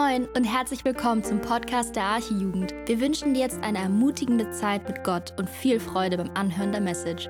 [0.00, 2.72] Moin und herzlich willkommen zum Podcast der Archijugend.
[2.86, 6.80] Wir wünschen dir jetzt eine ermutigende Zeit mit Gott und viel Freude beim Anhören der
[6.80, 7.26] Message.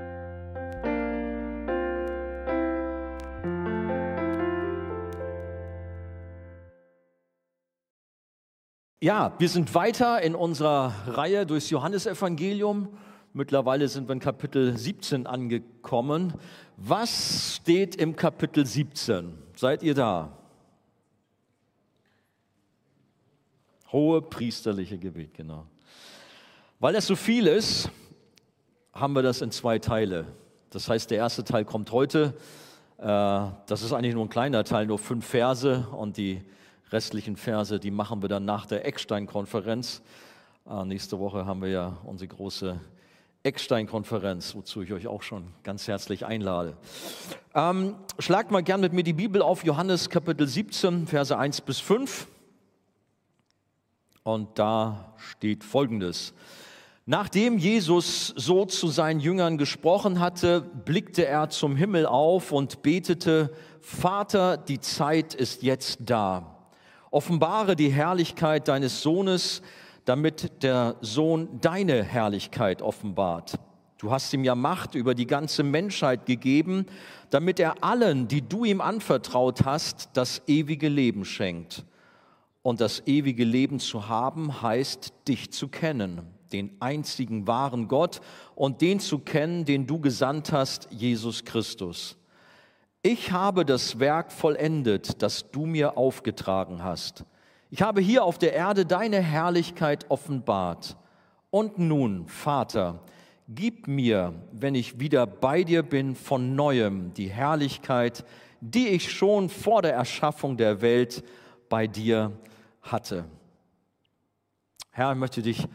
[9.03, 12.89] Ja, wir sind weiter in unserer Reihe durchs Johannesevangelium.
[13.33, 16.35] Mittlerweile sind wir in Kapitel 17 angekommen.
[16.77, 19.35] Was steht im Kapitel 17?
[19.57, 20.40] Seid ihr da?
[23.93, 25.67] Hohe priesterliche Gebet, genau.
[26.79, 27.91] Weil das so viel ist,
[28.93, 30.27] haben wir das in zwei Teile.
[30.71, 32.35] Das heißt, der erste Teil kommt heute.
[32.99, 35.87] Äh, das ist eigentlich nur ein kleiner Teil, nur fünf Verse.
[35.93, 36.43] Und die
[36.91, 40.03] restlichen Verse, die machen wir dann nach der Eckstein-Konferenz.
[40.69, 42.81] Äh, nächste Woche haben wir ja unsere große
[43.43, 46.77] Eckstein-Konferenz, wozu ich euch auch schon ganz herzlich einlade.
[47.55, 51.81] Ähm, schlagt mal gern mit mir die Bibel auf, Johannes Kapitel 17, Verse 1 bis
[51.81, 52.27] 5.
[54.35, 56.35] Und da steht Folgendes.
[57.05, 63.53] Nachdem Jesus so zu seinen Jüngern gesprochen hatte, blickte er zum Himmel auf und betete,
[63.81, 66.57] Vater, die Zeit ist jetzt da.
[67.11, 69.63] Offenbare die Herrlichkeit deines Sohnes,
[70.05, 73.59] damit der Sohn deine Herrlichkeit offenbart.
[73.99, 76.87] Du hast ihm ja Macht über die ganze Menschheit gegeben,
[77.31, 81.85] damit er allen, die du ihm anvertraut hast, das ewige Leben schenkt.
[82.63, 86.23] Und das ewige Leben zu haben, heißt, dich zu kennen,
[86.53, 88.21] den einzigen wahren Gott
[88.55, 92.17] und den zu kennen, den du gesandt hast, Jesus Christus.
[93.03, 97.25] Ich habe das Werk vollendet, das du mir aufgetragen hast.
[97.71, 100.99] Ich habe hier auf der Erde deine Herrlichkeit offenbart.
[101.51, 103.01] Und nun, Vater,
[103.49, 108.25] gib mir, wenn ich wieder bei dir bin, von neuem die Herrlichkeit,
[108.61, 111.25] die ich schon vor der Erschaffung der Welt
[111.71, 112.33] bei dir
[112.83, 113.25] hatte.
[114.91, 115.67] Herr, ich möchte dich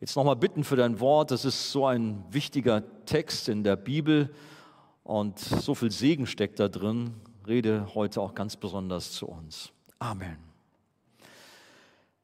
[0.00, 1.30] jetzt nochmal bitten für dein Wort.
[1.30, 4.34] Das ist so ein wichtiger Text in der Bibel
[5.04, 7.14] und so viel Segen steckt da drin.
[7.46, 9.70] Rede heute auch ganz besonders zu uns.
[9.98, 10.36] Amen.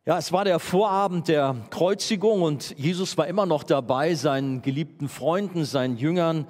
[0.04, 5.08] Ja, es war der Vorabend der Kreuzigung und Jesus war immer noch dabei, seinen geliebten
[5.08, 6.46] Freunden, seinen Jüngern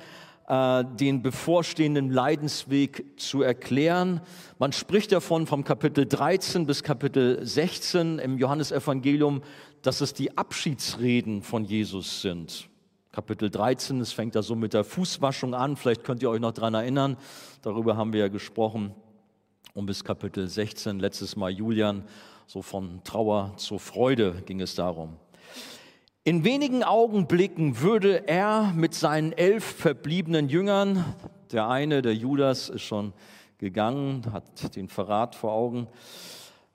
[0.50, 4.20] äh, den bevorstehenden Leidensweg zu erklären.
[4.58, 9.42] Man spricht davon vom Kapitel 13 bis Kapitel 16 im Johannesevangelium,
[9.82, 12.68] dass es die Abschiedsreden von Jesus sind.
[13.12, 16.52] Kapitel 13, es fängt da so mit der Fußwaschung an, vielleicht könnt ihr euch noch
[16.52, 17.16] daran erinnern,
[17.62, 18.92] darüber haben wir ja gesprochen.
[19.74, 22.02] Und bis Kapitel 16, letztes Mal Julian,
[22.48, 25.16] so von Trauer zur Freude ging es darum.
[26.22, 31.02] In wenigen Augenblicken würde er mit seinen elf verbliebenen Jüngern,
[31.50, 33.14] der eine, der Judas, ist schon
[33.56, 35.86] gegangen, hat den Verrat vor Augen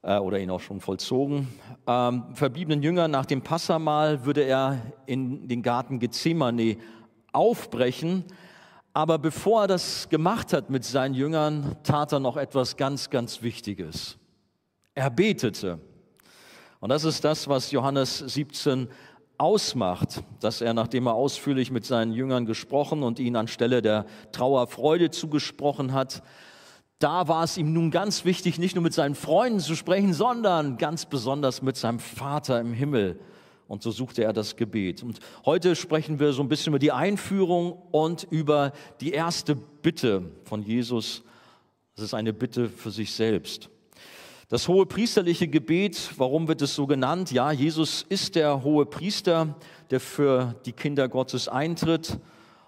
[0.01, 1.47] äh, oder ihn auch schon vollzogen,
[1.85, 6.77] ähm, verbliebenen Jüngern nach dem Passamal würde er in den Garten Gethsemane
[7.31, 8.23] aufbrechen.
[8.93, 13.43] Aber bevor er das gemacht hat mit seinen Jüngern, tat er noch etwas ganz, ganz
[13.43, 14.17] Wichtiges.
[14.95, 15.77] Er betete.
[16.79, 18.87] Und das ist das, was Johannes 17
[19.37, 25.11] ausmacht, dass er, nachdem er ausführlich mit seinen Jüngern gesprochen und ihnen anstelle der Trauerfreude
[25.11, 26.23] zugesprochen hat,
[26.99, 30.77] da war es ihm nun ganz wichtig, nicht nur mit seinen Freunden zu sprechen, sondern
[30.77, 33.19] ganz besonders mit seinem Vater im Himmel.
[33.67, 35.03] Und so suchte er das Gebet.
[35.03, 38.71] Und heute sprechen wir so ein bisschen über die Einführung und über
[39.01, 41.23] die erste Bitte von Jesus.
[41.95, 43.69] Das ist eine Bitte für sich selbst.
[44.47, 47.31] Das hohe priesterliche Gebet, warum wird es so genannt?
[47.31, 49.55] Ja, Jesus ist der hohe Priester,
[49.89, 52.19] der für die Kinder Gottes eintritt.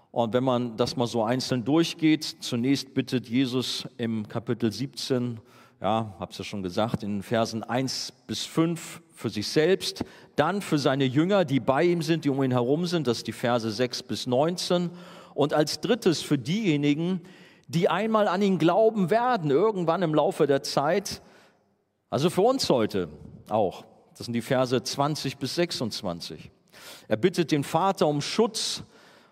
[0.10, 5.40] Und wenn man das mal so einzeln durchgeht, zunächst bittet Jesus im Kapitel 17,
[5.80, 10.04] ja, hab's ja schon gesagt, in Versen 1 bis 5 für sich selbst,
[10.36, 13.28] dann für seine Jünger, die bei ihm sind, die um ihn herum sind, das ist
[13.28, 14.90] die Verse 6 bis 19.
[15.36, 17.22] Und als drittes für diejenigen,
[17.68, 21.22] die einmal an ihn glauben werden, irgendwann im Laufe der Zeit,
[22.10, 23.10] also für uns heute
[23.50, 23.86] auch.
[24.18, 26.52] Das sind die Verse 20 bis 26.
[27.08, 28.84] Er bittet den Vater um Schutz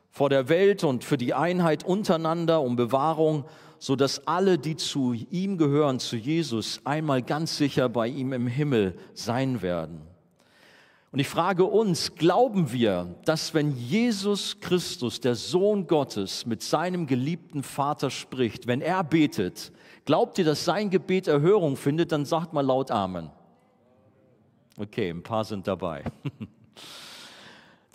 [0.09, 3.45] vor der Welt und für die Einheit untereinander, um Bewahrung,
[3.79, 8.47] so dass alle, die zu ihm gehören, zu Jesus, einmal ganz sicher bei ihm im
[8.47, 10.01] Himmel sein werden.
[11.11, 17.07] Und ich frage uns, glauben wir, dass wenn Jesus Christus, der Sohn Gottes, mit seinem
[17.07, 19.71] geliebten Vater spricht, wenn er betet,
[20.05, 23.29] glaubt ihr, dass sein Gebet Erhörung findet, dann sagt mal laut Amen.
[24.77, 26.03] Okay, ein paar sind dabei.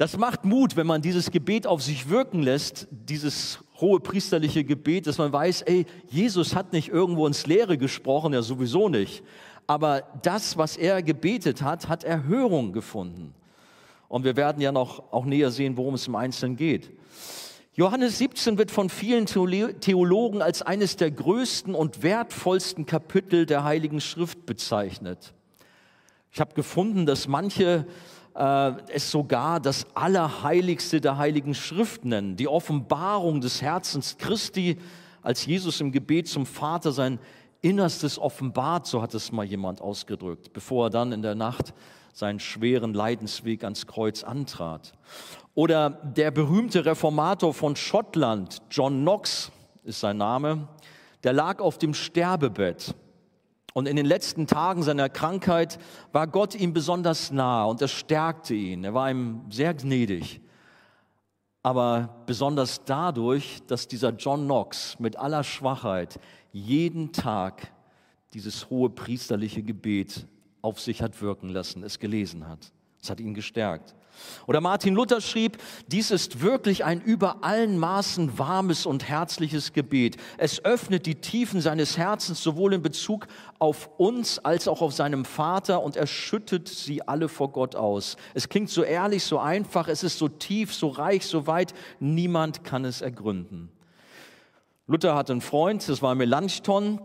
[0.00, 5.06] Das macht Mut, wenn man dieses Gebet auf sich wirken lässt, dieses hohe priesterliche Gebet,
[5.06, 9.22] dass man weiß, ey, Jesus hat nicht irgendwo ins Leere gesprochen, ja sowieso nicht.
[9.66, 13.34] Aber das, was er gebetet hat, hat Erhörung gefunden.
[14.08, 16.90] Und wir werden ja noch auch näher sehen, worum es im Einzelnen geht.
[17.74, 24.00] Johannes 17 wird von vielen Theologen als eines der größten und wertvollsten Kapitel der Heiligen
[24.00, 25.32] Schrift bezeichnet.
[26.32, 27.86] Ich habe gefunden, dass manche
[28.34, 34.76] äh, es sogar das Allerheiligste der Heiligen Schrift nennen, die Offenbarung des Herzens Christi,
[35.22, 37.20] als Jesus im Gebet zum Vater sein
[37.62, 41.74] Innerstes offenbart, so hat es mal jemand ausgedrückt, bevor er dann in der Nacht
[42.12, 44.92] seinen schweren Leidensweg ans Kreuz antrat.
[45.54, 49.50] Oder der berühmte Reformator von Schottland, John Knox
[49.84, 50.68] ist sein Name,
[51.24, 52.94] der lag auf dem Sterbebett.
[53.72, 55.78] Und in den letzten Tagen seiner Krankheit
[56.12, 58.84] war Gott ihm besonders nah und er stärkte ihn.
[58.84, 60.40] Er war ihm sehr gnädig.
[61.62, 66.18] Aber besonders dadurch, dass dieser John Knox mit aller Schwachheit
[66.52, 67.70] jeden Tag
[68.32, 70.26] dieses hohe priesterliche Gebet
[70.62, 72.72] auf sich hat wirken lassen, es gelesen hat.
[73.02, 73.94] Es hat ihn gestärkt.
[74.46, 80.16] Oder Martin Luther schrieb, dies ist wirklich ein über allen Maßen warmes und herzliches Gebet.
[80.38, 83.26] Es öffnet die Tiefen seines Herzens sowohl in Bezug
[83.58, 88.16] auf uns als auch auf seinem Vater und er schüttet sie alle vor Gott aus.
[88.34, 92.64] Es klingt so ehrlich, so einfach, es ist so tief, so reich, so weit, niemand
[92.64, 93.70] kann es ergründen.
[94.86, 97.00] Luther hatte einen Freund, das war Melanchthon,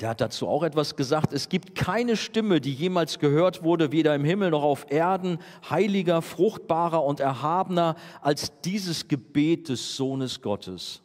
[0.00, 1.32] der hat dazu auch etwas gesagt.
[1.32, 5.38] Es gibt keine Stimme, die jemals gehört wurde, weder im Himmel noch auf Erden,
[5.70, 11.00] heiliger, fruchtbarer und erhabener als dieses Gebet des Sohnes Gottes.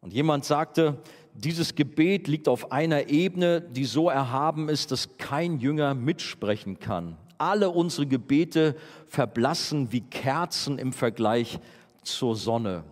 [0.00, 0.98] Und jemand sagte,
[1.34, 7.16] dieses Gebet liegt auf einer Ebene, die so erhaben ist, dass kein Jünger mitsprechen kann.
[7.38, 8.74] Alle unsere Gebete
[9.06, 11.60] verblassen wie Kerzen im Vergleich
[12.02, 12.84] zur Sonne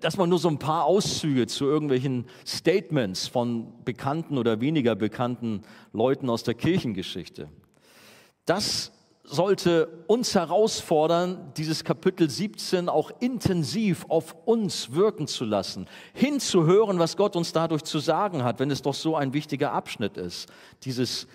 [0.00, 5.62] dass man nur so ein paar Auszüge zu irgendwelchen Statements von bekannten oder weniger bekannten
[5.92, 7.48] Leuten aus der Kirchengeschichte.
[8.44, 8.92] Das
[9.24, 17.16] sollte uns herausfordern, dieses Kapitel 17 auch intensiv auf uns wirken zu lassen, hinzuhören, was
[17.16, 20.50] Gott uns dadurch zu sagen hat, wenn es doch so ein wichtiger Abschnitt ist,
[20.84, 21.26] dieses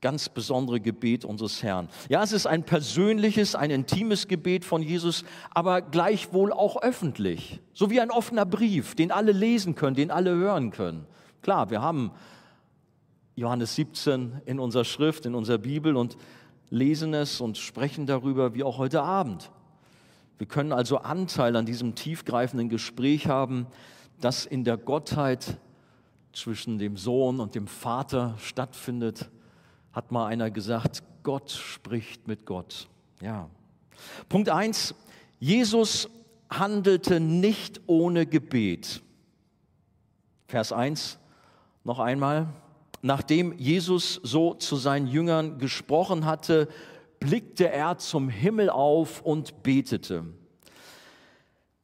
[0.00, 1.88] ganz besondere Gebet unseres Herrn.
[2.08, 7.60] Ja, es ist ein persönliches, ein intimes Gebet von Jesus, aber gleichwohl auch öffentlich.
[7.74, 11.06] So wie ein offener Brief, den alle lesen können, den alle hören können.
[11.42, 12.12] Klar, wir haben
[13.34, 16.16] Johannes 17 in unserer Schrift, in unserer Bibel und
[16.70, 19.50] lesen es und sprechen darüber, wie auch heute Abend.
[20.38, 23.66] Wir können also Anteil an diesem tiefgreifenden Gespräch haben,
[24.20, 25.58] das in der Gottheit
[26.32, 29.28] zwischen dem Sohn und dem Vater stattfindet
[29.92, 32.88] hat mal einer gesagt, Gott spricht mit Gott.
[33.20, 33.48] Ja.
[34.28, 34.94] Punkt eins:
[35.40, 36.08] Jesus
[36.50, 39.02] handelte nicht ohne Gebet.
[40.46, 41.18] Vers 1
[41.84, 42.48] noch einmal.
[43.02, 46.68] Nachdem Jesus so zu seinen Jüngern gesprochen hatte,
[47.20, 50.24] blickte er zum Himmel auf und betete.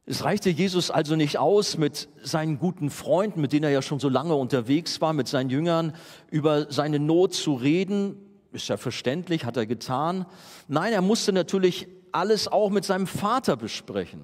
[0.07, 3.99] Es reichte Jesus also nicht aus, mit seinen guten Freunden, mit denen er ja schon
[3.99, 5.93] so lange unterwegs war, mit seinen Jüngern,
[6.29, 8.15] über seine Not zu reden.
[8.51, 10.27] Ist ja verständlich, hat er getan.
[10.67, 14.21] Nein, er musste natürlich alles auch mit seinem Vater besprechen.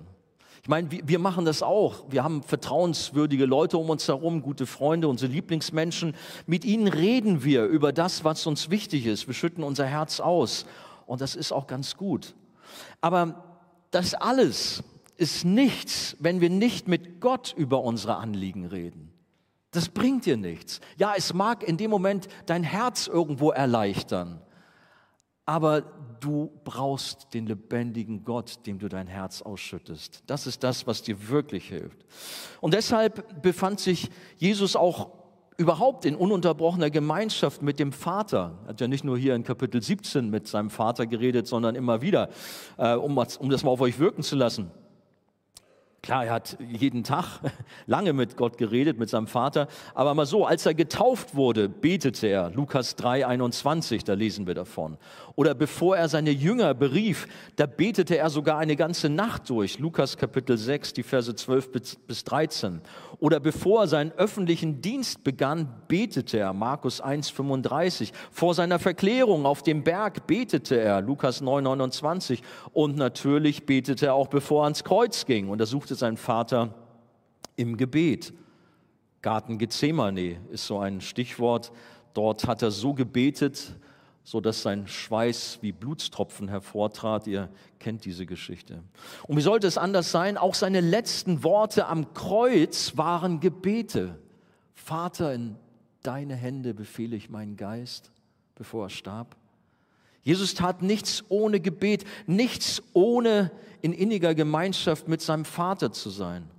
[0.62, 2.04] Ich meine, wir machen das auch.
[2.12, 6.15] Wir haben vertrauenswürdige Leute um uns herum, gute Freunde, unsere Lieblingsmenschen.
[6.46, 9.25] Mit ihnen reden wir über das, was uns wichtig ist.
[9.25, 10.67] Wir schütten unser Herz aus.
[11.08, 12.36] Und das ist auch ganz gut.
[13.01, 13.44] Aber
[13.89, 14.84] das alles
[15.22, 19.13] ist nichts, wenn wir nicht mit Gott über unsere Anliegen reden.
[19.70, 20.82] Das bringt dir nichts.
[20.98, 24.42] Ja, es mag in dem Moment dein Herz irgendwo erleichtern,
[25.46, 25.84] aber
[26.20, 30.24] du brauchst den lebendigen Gott, dem du dein Herz ausschüttest.
[30.25, 32.04] Das ist das, was dir wirklich hilft.
[32.60, 35.12] Und deshalb befand sich Jesus auch
[35.58, 38.58] überhaupt in ununterbrochener Gemeinschaft mit dem Vater.
[38.63, 42.01] Er hat ja nicht nur hier in Kapitel 17 mit seinem Vater geredet, sondern immer
[42.01, 42.30] wieder,
[42.78, 44.72] äh, um, um das mal auf euch wirken zu lassen.
[46.03, 47.41] Klar, er hat jeden Tag
[47.86, 52.25] lange mit Gott geredet, mit seinem Vater, aber mal so, als er getauft wurde, betete
[52.25, 54.98] er, Lukas 3, 21, da lesen wir davon.
[55.36, 60.17] Oder bevor er seine Jünger berief, da betete er sogar eine ganze Nacht durch, Lukas
[60.17, 61.72] Kapitel 6, die Verse 12
[62.08, 62.81] bis 13.
[63.20, 68.12] Oder bevor er seinen öffentlichen Dienst begann, betete er, Markus 1, 35.
[68.31, 72.41] Vor seiner Verklärung auf dem Berg betete er, Lukas 9, 29.
[72.74, 75.50] Und natürlich betete er auch, bevor er ans Kreuz ging.
[75.50, 76.74] Und er suchte suchte sein Vater
[77.57, 78.31] im Gebet.
[79.21, 81.74] Garten Gethsemane ist so ein Stichwort.
[82.13, 83.74] Dort hat er so gebetet,
[84.24, 87.27] so dass sein Schweiß wie Blutstropfen hervortrat.
[87.27, 88.81] Ihr kennt diese Geschichte.
[89.27, 90.38] Und wie sollte es anders sein?
[90.38, 94.17] Auch seine letzten Worte am Kreuz waren Gebete.
[94.74, 95.57] Vater, in
[96.03, 98.12] deine Hände befehle ich meinen Geist,
[98.55, 99.36] bevor er starb.
[100.24, 103.51] Jesus tat nichts ohne Gebet, nichts ohne
[103.82, 106.50] in inniger Gemeinschaft mit seinem Vater zu sein.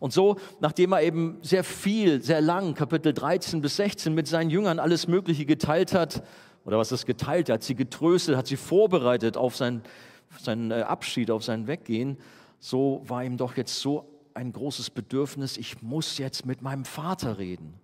[0.00, 4.48] Und so, nachdem er eben sehr viel, sehr lang, Kapitel 13 bis 16, mit seinen
[4.48, 6.22] Jüngern alles Mögliche geteilt hat,
[6.64, 9.82] oder was ist geteilt, hat sie getröstet, hat sie vorbereitet auf seinen,
[10.40, 12.16] seinen äh, Abschied, auf sein Weggehen,
[12.58, 17.38] so war ihm doch jetzt so ein großes Bedürfnis, ich muss jetzt mit meinem Vater
[17.38, 17.74] reden.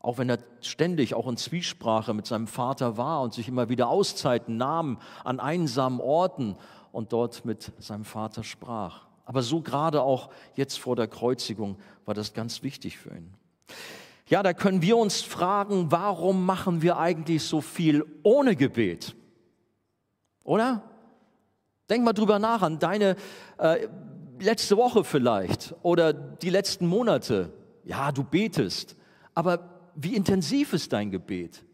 [0.00, 3.88] Auch wenn er ständig auch in Zwiesprache mit seinem Vater war und sich immer wieder
[3.88, 6.56] Auszeiten nahm an einsamen Orten
[6.92, 9.06] und dort mit seinem Vater sprach.
[9.24, 13.34] Aber so gerade auch jetzt vor der Kreuzigung war das ganz wichtig für ihn.
[14.28, 19.14] Ja, da können wir uns fragen, warum machen wir eigentlich so viel ohne Gebet?
[20.44, 20.82] Oder?
[21.88, 23.16] Denk mal drüber nach an deine
[23.58, 23.88] äh,
[24.40, 27.52] letzte Woche vielleicht oder die letzten Monate.
[27.84, 28.96] Ja, du betest,
[29.34, 31.64] aber wie intensiv ist dein Gebet?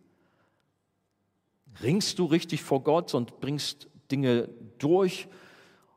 [1.83, 5.29] Ringst du richtig vor Gott und bringst Dinge durch?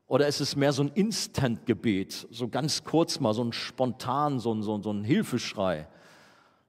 [0.07, 4.53] Oder ist es mehr so ein Instant-Gebet, so ganz kurz mal, so ein spontan, so
[4.53, 5.87] ein, so, so ein Hilfeschrei?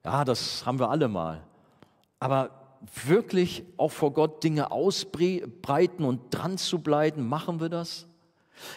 [0.05, 1.45] Ja, das haben wir alle mal.
[2.19, 2.51] Aber
[3.05, 8.08] wirklich auch vor Gott Dinge ausbreiten und dran zu bleiben, machen wir das?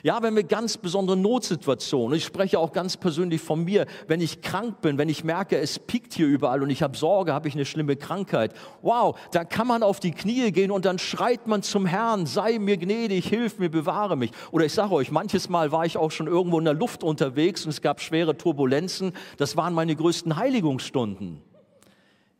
[0.04, 4.42] Ja, wenn wir ganz besondere Notsituationen, ich spreche auch ganz persönlich von mir, wenn ich
[4.42, 7.54] krank bin, wenn ich merke, es piekt hier überall und ich habe Sorge, habe ich
[7.54, 8.54] eine schlimme Krankheit.
[8.82, 12.60] Wow, da kann man auf die Knie gehen und dann schreit man zum Herrn, sei
[12.60, 14.32] mir gnädig, hilf mir, bewahre mich.
[14.52, 17.66] Oder ich sage euch, manches Mal war ich auch schon irgendwo in der Luft unterwegs
[17.66, 19.14] und es gab schwere Turbulenzen.
[19.38, 21.42] Das waren meine größten Heiligungsstunden.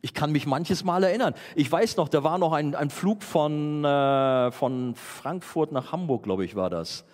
[0.04, 1.32] Ich kann mich manches Mal erinnern.
[1.54, 6.24] Ich weiß noch, da war noch ein, ein Flug von, äh, von Frankfurt nach Hamburg,
[6.24, 7.04] glaube ich, war das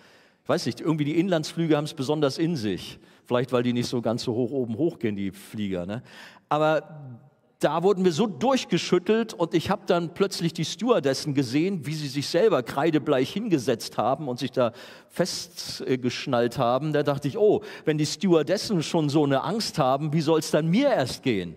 [0.49, 2.99] weiß nicht, irgendwie die Inlandsflüge haben es besonders in sich.
[3.25, 5.85] Vielleicht, weil die nicht so ganz so hoch oben hochgehen, die Flieger.
[5.85, 6.01] Ne?
[6.49, 7.19] Aber
[7.59, 12.07] da wurden wir so durchgeschüttelt und ich habe dann plötzlich die Stewardessen gesehen, wie sie
[12.07, 14.71] sich selber kreidebleich hingesetzt haben und sich da
[15.09, 16.93] festgeschnallt haben.
[16.93, 20.51] Da dachte ich, oh, wenn die Stewardessen schon so eine Angst haben, wie soll es
[20.51, 21.55] dann mir erst gehen?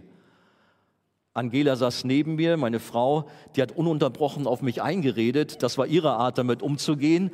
[1.34, 5.62] Angela saß neben mir, meine Frau, die hat ununterbrochen auf mich eingeredet.
[5.62, 7.30] Das war ihre Art, damit umzugehen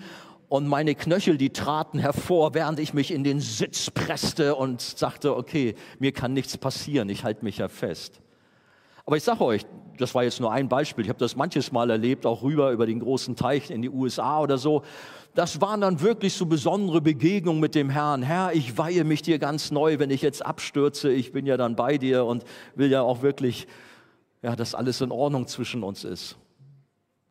[0.49, 5.37] und meine Knöchel, die traten hervor, während ich mich in den Sitz presste und sagte,
[5.37, 8.21] okay, mir kann nichts passieren, ich halte mich ja fest.
[9.05, 9.67] Aber ich sage euch,
[9.99, 12.87] das war jetzt nur ein Beispiel, ich habe das manches Mal erlebt, auch rüber über
[12.87, 14.83] den großen Teich in die USA oder so.
[15.35, 18.23] Das waren dann wirklich so besondere Begegnungen mit dem Herrn.
[18.23, 21.77] Herr, ich weihe mich dir ganz neu, wenn ich jetzt abstürze, ich bin ja dann
[21.77, 23.67] bei dir und will ja auch wirklich,
[24.43, 26.37] ja, dass alles in Ordnung zwischen uns ist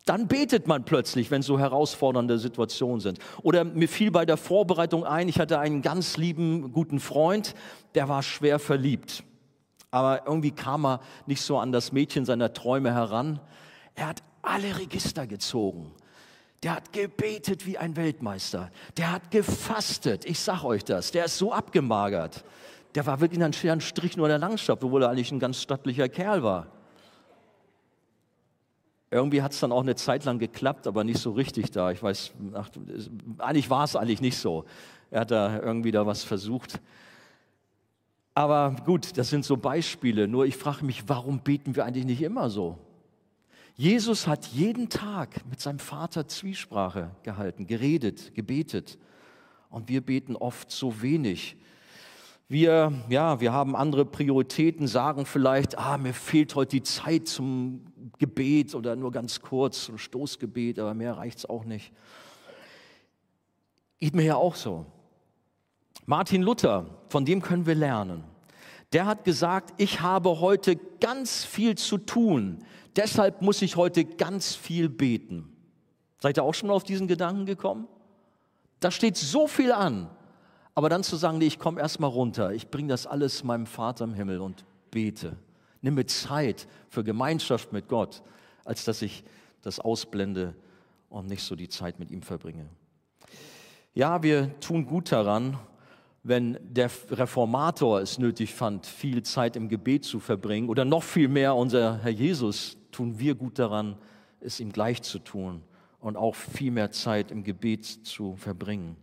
[0.08, 3.18] dann betet man plötzlich, wenn so herausfordernde Situationen sind.
[3.42, 7.54] Oder mir fiel bei der Vorbereitung ein, ich hatte einen ganz lieben, guten Freund,
[7.94, 9.22] der war schwer verliebt.
[9.90, 13.40] Aber irgendwie kam er nicht so an das Mädchen seiner Träume heran.
[13.94, 15.92] Er hat alle Register gezogen.
[16.62, 18.70] Der hat gebetet wie ein Weltmeister.
[18.96, 20.24] Der hat gefastet.
[20.24, 21.10] Ich sag euch das.
[21.12, 22.44] Der ist so abgemagert.
[22.94, 26.08] Der war wirklich ein Strich nur in der Landschaft, obwohl er eigentlich ein ganz stattlicher
[26.08, 26.66] Kerl war.
[29.10, 31.90] Irgendwie hat es dann auch eine Zeit lang geklappt, aber nicht so richtig da.
[31.90, 32.68] Ich weiß, ach,
[33.38, 34.64] eigentlich war es eigentlich nicht so.
[35.10, 36.80] Er hat da irgendwie da was versucht.
[38.34, 40.28] Aber gut, das sind so Beispiele.
[40.28, 42.78] Nur ich frage mich, warum beten wir eigentlich nicht immer so?
[43.74, 48.98] Jesus hat jeden Tag mit seinem Vater Zwiesprache gehalten, geredet, gebetet.
[49.70, 51.56] Und wir beten oft so wenig.
[52.48, 57.82] Wir, ja, wir haben andere Prioritäten, sagen vielleicht, ah, mir fehlt heute die Zeit zum
[58.18, 61.92] Gebet oder nur ganz kurz, ein Stoßgebet, aber mehr reicht es auch nicht.
[63.98, 64.86] Geht mir ja auch so.
[66.06, 68.24] Martin Luther, von dem können wir lernen.
[68.92, 72.64] Der hat gesagt, ich habe heute ganz viel zu tun,
[72.96, 75.54] deshalb muss ich heute ganz viel beten.
[76.20, 77.86] Seid ihr auch schon mal auf diesen Gedanken gekommen?
[78.80, 80.08] Da steht so viel an.
[80.74, 84.04] Aber dann zu sagen, nee, ich komme erstmal runter, ich bringe das alles meinem Vater
[84.04, 85.36] im Himmel und bete.
[85.80, 88.22] Nimm mir Zeit für Gemeinschaft mit Gott,
[88.64, 89.24] als dass ich
[89.62, 90.54] das ausblende
[91.08, 92.68] und nicht so die Zeit mit ihm verbringe.
[93.94, 95.58] Ja, wir tun gut daran,
[96.22, 101.28] wenn der Reformator es nötig fand, viel Zeit im Gebet zu verbringen, oder noch viel
[101.28, 103.96] mehr unser Herr Jesus, tun wir gut daran,
[104.40, 105.62] es ihm gleich zu tun
[106.00, 108.96] und auch viel mehr Zeit im Gebet zu verbringen.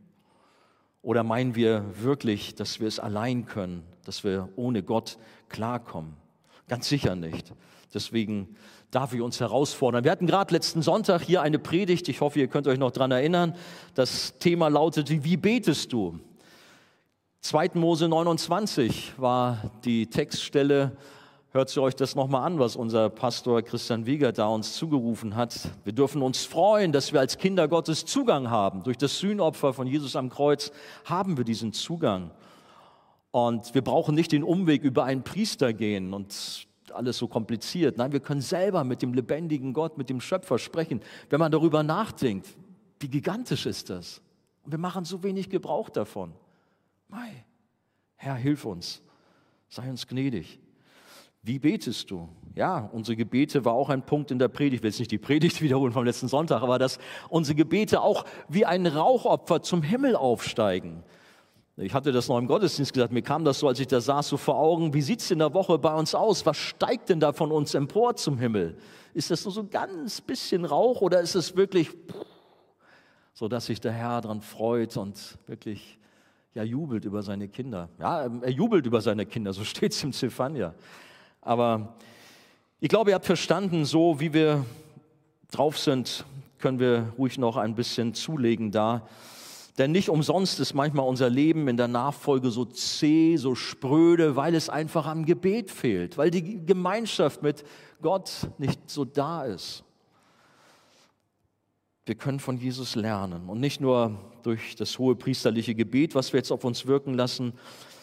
[1.02, 5.18] Oder meinen wir wirklich, dass wir es allein können, dass wir ohne Gott
[5.50, 6.14] klarkommen?
[6.68, 7.54] Ganz sicher nicht.
[7.94, 8.56] Deswegen
[8.92, 10.04] darf ich uns herausfordern.
[10.04, 13.12] Wir hatten gerade letzten Sonntag hier eine Predigt, ich hoffe, ihr könnt euch noch daran
[13.12, 13.56] erinnern.
[13.94, 16.20] Das Thema lautete, wie betest du?
[17.42, 17.72] 2.
[17.76, 20.98] Mose 29 war die Textstelle.
[21.52, 25.70] hört ihr euch das nochmal an, was unser Pastor Christian Wieger da uns zugerufen hat.
[25.84, 28.82] Wir dürfen uns freuen, dass wir als Kinder Gottes Zugang haben.
[28.82, 30.72] Durch das Sühnopfer von Jesus am Kreuz
[31.06, 32.32] haben wir diesen Zugang.
[33.36, 37.98] Und wir brauchen nicht den Umweg über einen Priester gehen und alles so kompliziert.
[37.98, 41.02] Nein, wir können selber mit dem lebendigen Gott, mit dem Schöpfer sprechen.
[41.30, 42.48] Wenn man darüber nachdenkt,
[43.02, 44.22] wie gigantisch ist das?
[44.64, 46.32] Und wir machen so wenig Gebrauch davon.
[47.10, 47.44] Mei,
[48.16, 49.02] Herr, hilf uns.
[49.68, 50.58] Sei uns gnädig.
[51.44, 52.30] Wie betest du?
[52.56, 54.76] Ja, unsere Gebete war auch ein Punkt in der Predigt.
[54.76, 58.24] Ich will jetzt nicht die Predigt wiederholen vom letzten Sonntag, aber dass unsere Gebete auch
[58.48, 61.04] wie ein Rauchopfer zum Himmel aufsteigen.
[61.78, 64.30] Ich hatte das noch im Gottesdienst gesagt, mir kam das so, als ich da saß,
[64.30, 66.46] so vor Augen, wie sieht es in der Woche bei uns aus?
[66.46, 68.78] Was steigt denn da von uns empor zum Himmel?
[69.14, 71.90] Ist das nur so ein ganz bisschen Rauch oder ist es wirklich,
[73.34, 76.00] so dass sich der Herr daran freut und wirklich
[76.54, 77.90] ja, jubelt über seine Kinder?
[78.00, 80.74] Ja, er jubelt über seine Kinder, so steht es im Zephania.
[81.42, 81.98] Aber
[82.80, 84.66] ich glaube, ihr habt verstanden, so wie wir
[85.52, 86.24] drauf sind,
[86.58, 89.06] können wir ruhig noch ein bisschen zulegen da.
[89.78, 94.56] Denn nicht umsonst ist manchmal unser Leben in der Nachfolge so zäh, so spröde, weil
[94.56, 97.66] es einfach am Gebet fehlt, weil die Gemeinschaft mit
[98.02, 99.84] Gott nicht so da ist.
[102.06, 106.38] Wir können von Jesus lernen und nicht nur durch das hohe priesterliche Gebet, was wir
[106.38, 107.54] jetzt auf uns wirken lassen,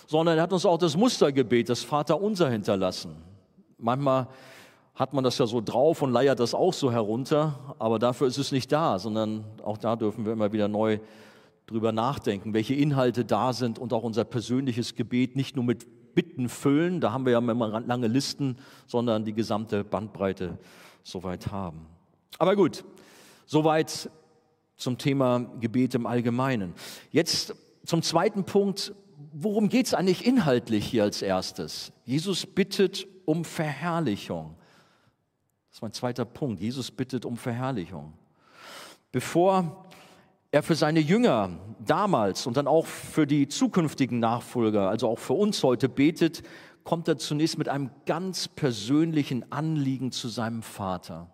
[0.07, 3.17] sondern er hat uns auch das Mustergebet, das Vaterunser hinterlassen.
[3.79, 4.27] Manchmal
[4.95, 8.39] hat man das ja so drauf und leiert das auch so herunter, aber dafür ist
[8.39, 10.99] es nicht da, sondern auch da dürfen wir immer wieder neu
[11.67, 16.49] drüber nachdenken, welche Inhalte da sind und auch unser persönliches Gebet nicht nur mit Bitten
[16.49, 20.59] füllen, da haben wir ja immer lange Listen, sondern die gesamte Bandbreite
[21.03, 21.87] soweit haben.
[22.39, 22.85] Aber gut,
[23.47, 24.11] soweit
[24.77, 26.75] zum Thema Gebet im Allgemeinen.
[27.11, 27.55] Jetzt
[27.85, 28.95] zum zweiten Punkt,
[29.33, 31.93] worum geht es eigentlich inhaltlich hier als erstes?
[32.05, 34.57] Jesus bittet um Verherrlichung.
[35.69, 36.61] Das ist mein zweiter Punkt.
[36.61, 38.13] Jesus bittet um Verherrlichung.
[39.11, 39.87] Bevor
[40.53, 45.33] er für seine Jünger damals und dann auch für die zukünftigen Nachfolger, also auch für
[45.33, 46.43] uns heute betet,
[46.85, 51.31] kommt er zunächst mit einem ganz persönlichen Anliegen zu seinem Vater.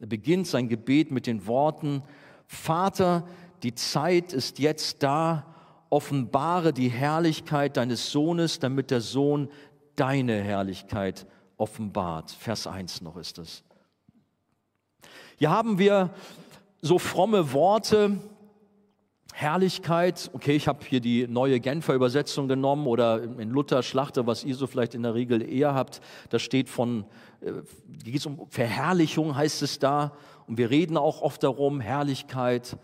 [0.00, 2.02] Er beginnt sein Gebet mit den Worten,
[2.46, 3.26] Vater,
[3.62, 5.46] die Zeit ist jetzt da,
[5.88, 9.48] offenbare die Herrlichkeit deines Sohnes, damit der Sohn
[9.96, 12.30] deine Herrlichkeit offenbart.
[12.30, 13.64] Vers 1 noch ist es.
[15.38, 16.10] Hier haben wir
[16.82, 18.18] so fromme Worte,
[19.34, 24.44] Herrlichkeit, okay, ich habe hier die neue Genfer Übersetzung genommen oder in Luther Schlachter, was
[24.44, 27.06] ihr so vielleicht in der Regel eher habt, da steht von,
[27.40, 27.52] äh,
[28.04, 30.12] geht es um Verherrlichung, heißt es da.
[30.46, 32.76] Und wir reden auch oft darum, Herrlichkeit,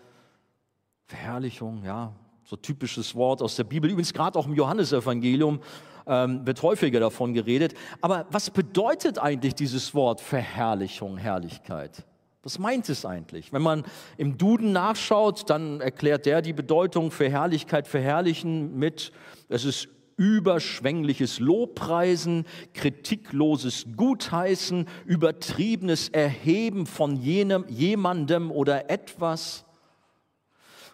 [1.06, 2.12] Verherrlichung, ja,
[2.44, 3.90] so typisches Wort aus der Bibel.
[3.90, 5.60] Übrigens gerade auch im Johannesevangelium
[6.06, 7.74] ähm, wird häufiger davon geredet.
[8.00, 12.06] Aber was bedeutet eigentlich dieses Wort Verherrlichung, Herrlichkeit?
[12.42, 13.52] Was meint es eigentlich?
[13.52, 13.84] Wenn man
[14.16, 19.12] im Duden nachschaut, dann erklärt der die Bedeutung für Herrlichkeit, verherrlichen mit,
[19.48, 29.64] es ist überschwängliches Lobpreisen, kritikloses Gutheißen, übertriebenes Erheben von jenem, jemandem oder etwas.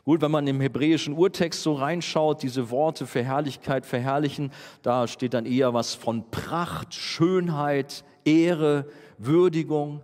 [0.04, 4.52] Gut, wenn man im hebräischen Urtext so reinschaut, diese Worte für Herrlichkeit, verherrlichen,
[4.83, 10.02] da steht dann eher was von Pracht, Schönheit, Ehre, Würdigung.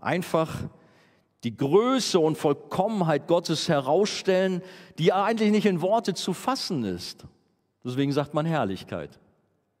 [0.00, 0.54] Einfach
[1.44, 4.62] die Größe und Vollkommenheit Gottes herausstellen,
[4.98, 7.24] die eigentlich nicht in Worte zu fassen ist.
[7.84, 9.18] Deswegen sagt man Herrlichkeit.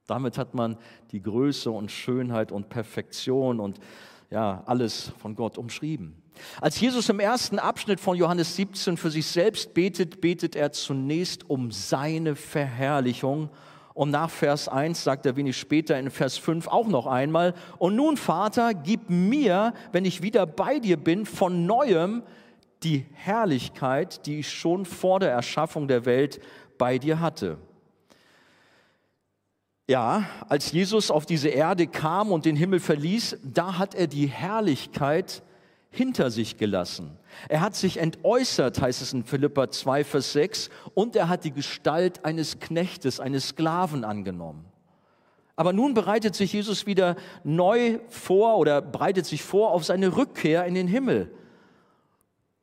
[0.06, 0.76] Damit hat man
[1.12, 3.78] die Größe und Schönheit und Perfektion und
[4.30, 6.20] ja, alles von Gott umschrieben.
[6.60, 11.48] Als Jesus im ersten Abschnitt von Johannes 17 für sich selbst betet, betet er zunächst
[11.50, 13.50] um seine Verherrlichung.
[13.94, 17.96] Und nach Vers 1 sagt er wenig später in Vers 5 auch noch einmal, und
[17.96, 22.22] nun Vater, gib mir, wenn ich wieder bei dir bin, von neuem
[22.82, 26.40] die Herrlichkeit, die ich schon vor der Erschaffung der Welt
[26.78, 27.58] bei dir hatte.
[29.88, 34.28] Ja, als Jesus auf diese Erde kam und den Himmel verließ, da hat er die
[34.28, 35.42] Herrlichkeit
[35.90, 37.18] hinter sich gelassen.
[37.48, 41.52] Er hat sich entäußert, heißt es in Philippa 2, Vers 6, und er hat die
[41.52, 44.64] Gestalt eines Knechtes, eines Sklaven angenommen.
[45.56, 50.64] Aber nun bereitet sich Jesus wieder neu vor oder bereitet sich vor auf seine Rückkehr
[50.64, 51.30] in den Himmel.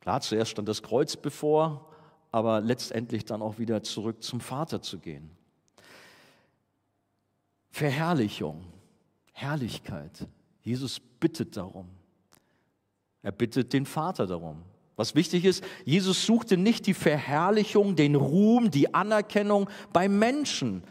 [0.02, 1.90] Klar, zuerst stand das Kreuz bevor,
[2.32, 5.30] aber letztendlich dann auch wieder zurück zum Vater zu gehen.
[7.70, 8.66] Verherrlichung,
[9.34, 10.28] Herrlichkeit.
[10.62, 11.88] Jesus bittet darum.
[13.24, 14.64] Er bittet den Vater darum.
[14.96, 20.84] Was wichtig ist, Jesus suchte nicht die Verherrlichung, den Ruhm, die Anerkennung bei Menschen.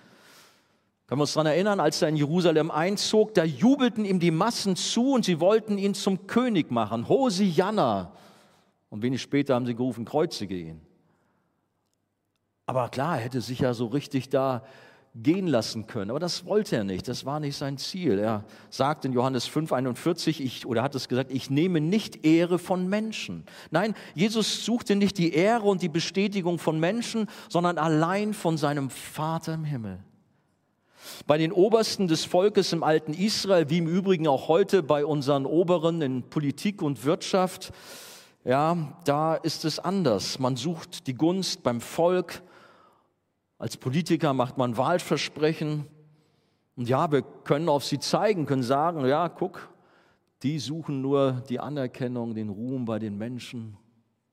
[1.07, 4.77] Können wir uns daran erinnern, als er in Jerusalem einzog, da jubelten ihm die Massen
[4.77, 7.09] zu und sie wollten ihn zum König machen.
[7.09, 8.13] Hosianna.
[8.91, 10.81] Und wenig später haben sie gerufen, kreuzige ihn.
[12.67, 14.65] Aber klar, er hätte sich ja so richtig da
[15.23, 16.11] gehen lassen können.
[16.11, 17.09] Aber das wollte er nicht.
[17.09, 18.19] Das war nicht sein Ziel.
[18.19, 22.89] Er sagt in Johannes 5,41, ich, oder hat es gesagt, ich nehme nicht Ehre von
[22.89, 23.45] Menschen.
[23.71, 28.91] Nein, Jesus suchte nicht die Ehre und die Bestätigung von Menschen, sondern allein von seinem
[28.91, 29.99] Vater im Himmel.
[31.27, 35.47] Bei den Obersten des Volkes im alten Israel, wie im Übrigen auch heute bei unseren
[35.47, 37.73] Oberen in Politik und Wirtschaft,
[38.45, 40.39] ja, da ist es anders.
[40.39, 42.43] Man sucht die Gunst beim Volk,
[43.59, 45.87] als Politiker macht man Wahlversprechen.
[46.77, 49.71] Und ja, wir können auf sie zeigen, können sagen, ja, guck,
[50.43, 53.77] die suchen nur die Anerkennung, den Ruhm bei den Menschen.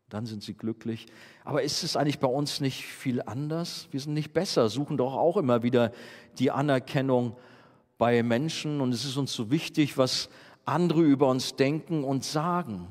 [0.09, 1.07] Dann sind sie glücklich.
[1.43, 3.87] Aber ist es eigentlich bei uns nicht viel anders?
[3.91, 5.91] Wir sind nicht besser, suchen doch auch immer wieder
[6.37, 7.37] die Anerkennung
[7.97, 8.81] bei Menschen.
[8.81, 10.29] Und es ist uns so wichtig, was
[10.65, 12.87] andere über uns denken und sagen.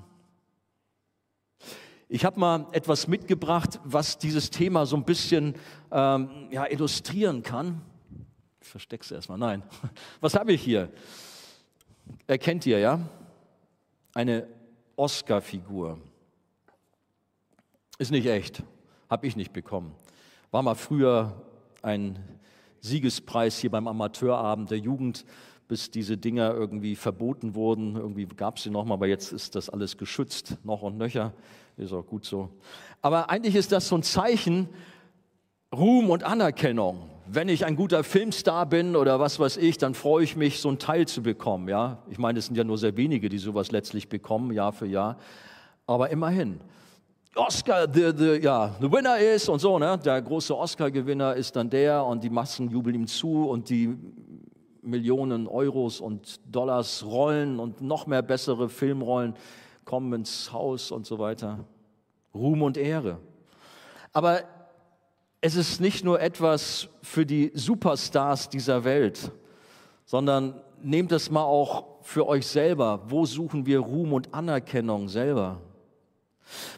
[2.14, 5.54] Ich habe mal etwas mitgebracht, was dieses Thema so ein bisschen
[5.90, 7.80] ähm, ja, illustrieren kann.
[8.60, 9.38] Ich verstecke es erstmal.
[9.38, 9.62] Nein.
[10.20, 10.90] Was habe ich hier?
[12.26, 13.00] Erkennt ihr, ja?
[14.12, 14.46] Eine
[14.94, 16.00] Oscar-Figur.
[17.96, 18.62] Ist nicht echt.
[19.08, 19.94] Habe ich nicht bekommen.
[20.50, 21.40] War mal früher
[21.80, 22.18] ein
[22.80, 25.24] Siegespreis hier beim Amateurabend der Jugend
[25.72, 27.96] bis diese Dinger irgendwie verboten wurden.
[27.96, 31.32] Irgendwie gab es sie nochmal, aber jetzt ist das alles geschützt, noch und nöcher.
[31.76, 32.50] Ist auch gut so.
[33.00, 34.68] Aber eigentlich ist das so ein Zeichen
[35.74, 37.08] Ruhm und Anerkennung.
[37.26, 40.68] Wenn ich ein guter Filmstar bin oder was weiß ich, dann freue ich mich, so
[40.68, 41.68] ein Teil zu bekommen.
[41.68, 42.02] Ja?
[42.10, 45.16] Ich meine, es sind ja nur sehr wenige, die sowas letztlich bekommen, Jahr für Jahr.
[45.86, 46.60] Aber immerhin.
[47.34, 49.98] Oscar, the, the, ja, the winner ist und so, ne?
[50.04, 53.96] der große Oscar-Gewinner ist dann der und die Massen jubeln ihm zu und die
[54.82, 59.34] Millionen Euros und Dollars rollen und noch mehr bessere Filmrollen
[59.84, 61.64] kommen ins Haus und so weiter.
[62.34, 63.18] Ruhm und Ehre.
[64.12, 64.42] Aber
[65.40, 69.32] es ist nicht nur etwas für die Superstars dieser Welt,
[70.04, 73.02] sondern nehmt es mal auch für euch selber.
[73.06, 75.60] Wo suchen wir Ruhm und Anerkennung selber?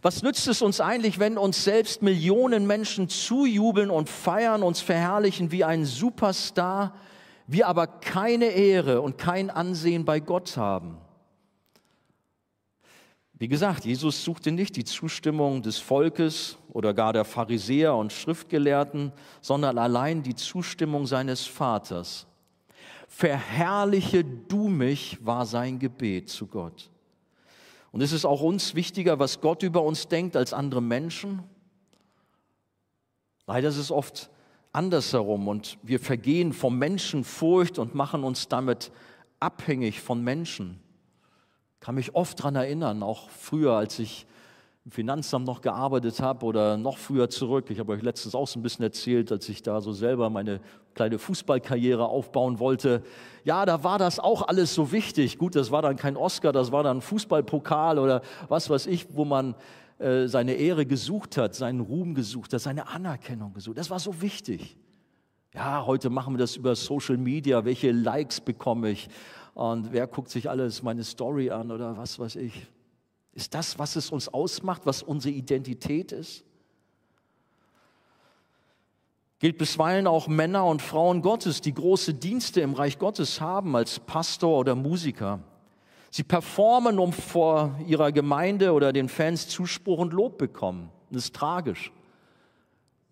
[0.02, 5.50] Was nützt es uns eigentlich, wenn uns selbst Millionen Menschen zujubeln und feiern, uns verherrlichen
[5.50, 6.94] wie ein Superstar,
[7.46, 10.98] wir aber keine Ehre und kein Ansehen bei Gott haben.
[13.36, 19.12] Wie gesagt, Jesus suchte nicht die Zustimmung des Volkes oder gar der Pharisäer und Schriftgelehrten,
[19.40, 22.26] sondern allein die Zustimmung seines Vaters.
[23.08, 26.90] Verherrliche du mich war sein Gebet zu Gott.
[27.90, 31.42] Und es ist auch uns wichtiger, was Gott über uns denkt, als andere Menschen.
[33.46, 34.30] Leider ist es oft
[34.72, 38.90] andersherum und wir vergehen vom Menschen Furcht und machen uns damit
[39.38, 40.80] abhängig von Menschen.
[41.84, 44.24] Ich kann mich oft daran erinnern, auch früher, als ich
[44.86, 47.66] im Finanzamt noch gearbeitet habe oder noch früher zurück.
[47.68, 50.60] Ich habe euch letztens auch so ein bisschen erzählt, als ich da so selber meine
[50.94, 53.02] kleine Fußballkarriere aufbauen wollte.
[53.44, 55.36] Ja, da war das auch alles so wichtig.
[55.36, 59.26] Gut, das war dann kein Oscar, das war dann Fußballpokal oder was weiß ich, wo
[59.26, 59.54] man
[59.98, 63.76] äh, seine Ehre gesucht hat, seinen Ruhm gesucht hat, seine Anerkennung gesucht.
[63.76, 64.78] Das war so wichtig.
[65.54, 67.64] Ja, heute machen wir das über Social Media.
[67.64, 69.08] Welche Likes bekomme ich?
[69.54, 72.66] Und wer guckt sich alles meine Story an oder was weiß ich?
[73.34, 76.44] Ist das, was es uns ausmacht, was unsere Identität ist?
[79.38, 84.00] Gilt bisweilen auch Männer und Frauen Gottes, die große Dienste im Reich Gottes haben als
[84.00, 85.38] Pastor oder Musiker.
[86.10, 90.90] Sie performen, um vor ihrer Gemeinde oder den Fans Zuspruch und Lob bekommen.
[91.10, 91.92] Das ist tragisch.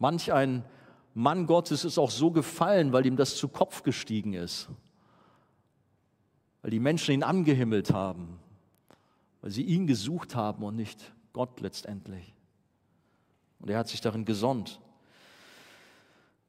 [0.01, 0.65] Manch ein
[1.15, 4.69] Mann Gottes ist auch so gefallen, weil ihm das zu Kopf gestiegen ist.
[6.63, 8.39] Weil die Menschen ihn angehimmelt haben.
[9.41, 12.35] Weil sie ihn gesucht haben und nicht Gott letztendlich.
[13.61, 14.81] Und er hat sich darin gesonnt.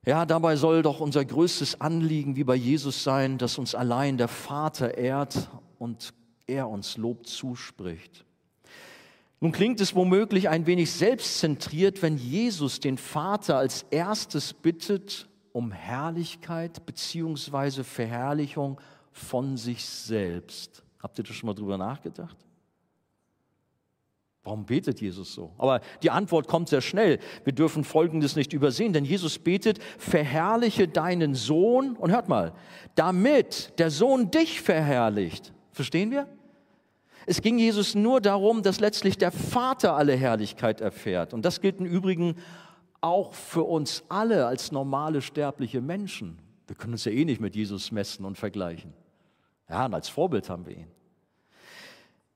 [0.06, 4.28] Ja, dabei soll doch unser größtes Anliegen wie bei Jesus sein, dass uns allein der
[4.28, 5.50] Vater ehrt
[5.80, 6.14] und
[6.46, 8.26] er uns Lob zuspricht.
[9.44, 15.74] Nun klingt es womöglich ein wenig selbstzentriert, wenn Jesus den Vater als erstes bittet um
[15.74, 17.84] Herrlichkeit bzw.
[17.84, 18.80] Verherrlichung
[19.12, 20.82] von sich selbst.
[20.98, 22.38] Habt ihr das schon mal drüber nachgedacht?
[24.46, 25.52] Warum betet Jesus so?
[25.58, 27.20] Aber die Antwort kommt sehr schnell.
[27.44, 32.54] Wir dürfen Folgendes nicht übersehen, denn Jesus betet, verherrliche deinen Sohn und hört mal,
[32.96, 35.52] damit der Sohn dich verherrlicht.
[35.74, 36.30] Verstehen wir?
[37.26, 41.34] Es ging Jesus nur darum, dass letztlich der Vater alle Herrlichkeit erfährt.
[41.34, 42.36] Und das gilt im Übrigen
[43.02, 46.40] auch für uns alle als normale sterbliche Menschen.
[46.68, 48.94] Wir können uns ja eh nicht mit Jesus messen und vergleichen.
[49.70, 50.88] Ja, und als Vorbild haben wir ihn.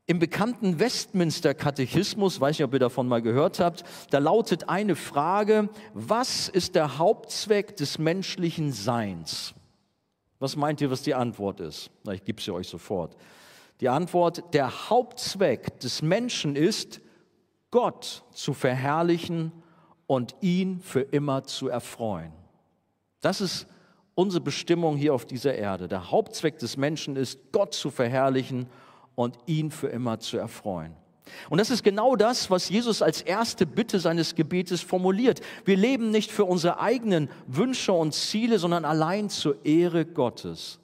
[0.09, 5.67] Im bekannten Westminster-Katechismus, weiß nicht, ob ihr davon mal gehört habt, da lautet eine Frage,
[5.93, 9.53] was ist der Hauptzweck des menschlichen Seins?
[10.39, 11.89] Was meint ihr, was die Antwort ist?
[12.05, 13.17] Na, ich gebe sie euch sofort.
[13.79, 17.01] Die Antwort, der Hauptzweck des Menschen ist,
[17.69, 19.51] Gott zu verherrlichen
[20.07, 22.31] und ihn für immer zu erfreuen.
[23.21, 23.67] Das ist
[24.15, 25.87] unsere Bestimmung hier auf dieser Erde.
[25.87, 28.67] Der Hauptzweck des Menschen ist, Gott zu verherrlichen
[29.15, 30.95] und ihn für immer zu erfreuen.
[31.49, 35.41] Und das ist genau das, was Jesus als erste Bitte seines Gebetes formuliert.
[35.65, 40.79] Wir leben nicht für unsere eigenen Wünsche und Ziele, sondern allein zur Ehre Gottes.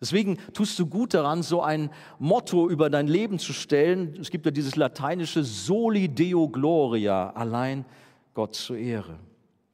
[0.00, 4.16] Deswegen tust du gut daran, so ein Motto über dein Leben zu stellen.
[4.18, 7.84] Es gibt ja dieses lateinische Soli Deo Gloria, allein
[8.32, 9.18] Gott zur Ehre.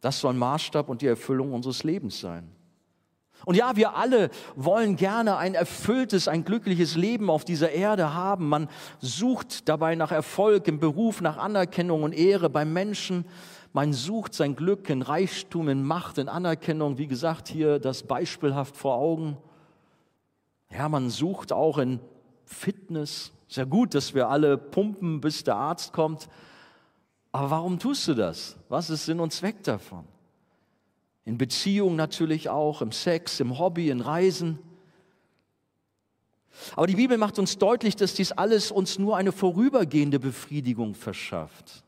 [0.01, 2.51] Das soll Maßstab und die Erfüllung unseres Lebens sein.
[3.45, 8.49] Und ja, wir alle wollen gerne ein erfülltes, ein glückliches Leben auf dieser Erde haben.
[8.49, 13.25] Man sucht dabei nach Erfolg im Beruf, nach Anerkennung und Ehre beim Menschen.
[13.73, 16.99] Man sucht sein Glück in Reichtum, in Macht, in Anerkennung.
[16.99, 19.37] Wie gesagt, hier das beispielhaft vor Augen.
[20.71, 22.01] Ja, man sucht auch in
[22.45, 23.33] Fitness.
[23.49, 26.29] Sehr gut, dass wir alle pumpen, bis der Arzt kommt.
[27.33, 28.57] Aber warum tust du das?
[28.69, 30.05] Was ist Sinn und Zweck davon?
[31.25, 34.59] In Beziehungen natürlich auch, im Sex, im Hobby, in Reisen.
[36.75, 41.85] Aber die Bibel macht uns deutlich, dass dies alles uns nur eine vorübergehende Befriedigung verschafft.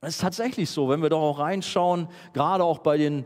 [0.00, 3.24] Das ist tatsächlich so, wenn wir doch auch reinschauen, gerade auch bei den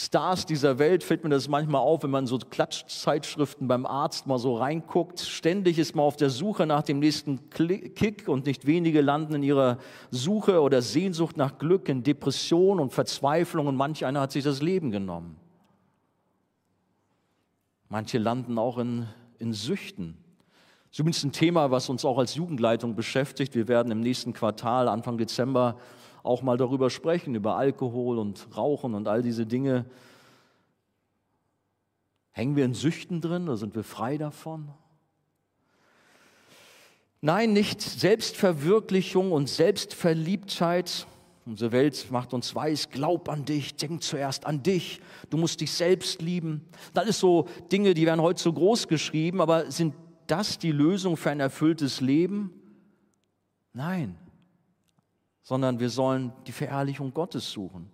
[0.00, 4.38] Stars dieser Welt fällt mir das manchmal auf, wenn man so Klatschzeitschriften beim Arzt mal
[4.38, 5.18] so reinguckt.
[5.18, 9.42] Ständig ist man auf der Suche nach dem nächsten Kick und nicht wenige landen in
[9.42, 9.78] ihrer
[10.12, 14.62] Suche oder Sehnsucht nach Glück in Depression und Verzweiflung und manch einer hat sich das
[14.62, 15.34] Leben genommen.
[17.88, 19.08] Manche landen auch in,
[19.40, 20.16] in Süchten.
[20.84, 23.56] Das ist übrigens ein Thema, was uns auch als Jugendleitung beschäftigt.
[23.56, 25.76] Wir werden im nächsten Quartal, Anfang Dezember,
[26.28, 29.86] auch mal darüber sprechen, über Alkohol und Rauchen und all diese Dinge.
[32.32, 34.68] Hängen wir in Süchten drin oder sind wir frei davon?
[37.20, 41.06] Nein, nicht Selbstverwirklichung und Selbstverliebtheit.
[41.46, 45.72] Unsere Welt macht uns weiß, glaub an dich, denk zuerst an dich, du musst dich
[45.72, 46.68] selbst lieben.
[46.92, 49.94] Das ist so Dinge, die werden heute so groß geschrieben, aber sind
[50.26, 52.52] das die Lösung für ein erfülltes Leben?
[53.72, 54.18] Nein
[55.48, 57.90] sondern wir sollen die Verherrlichung Gottes suchen.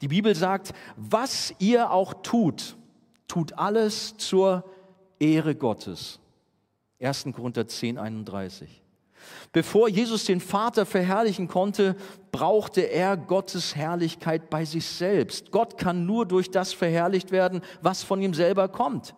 [0.00, 2.76] Die Bibel sagt, was ihr auch tut,
[3.28, 4.64] tut alles zur
[5.20, 6.18] Ehre Gottes.
[7.02, 7.26] 1.
[7.34, 8.82] Korinther 10, 31.
[9.52, 11.94] Bevor Jesus den Vater verherrlichen konnte,
[12.32, 15.50] brauchte er Gottes Herrlichkeit bei sich selbst.
[15.50, 19.14] Gott kann nur durch das verherrlicht werden, was von ihm selber kommt.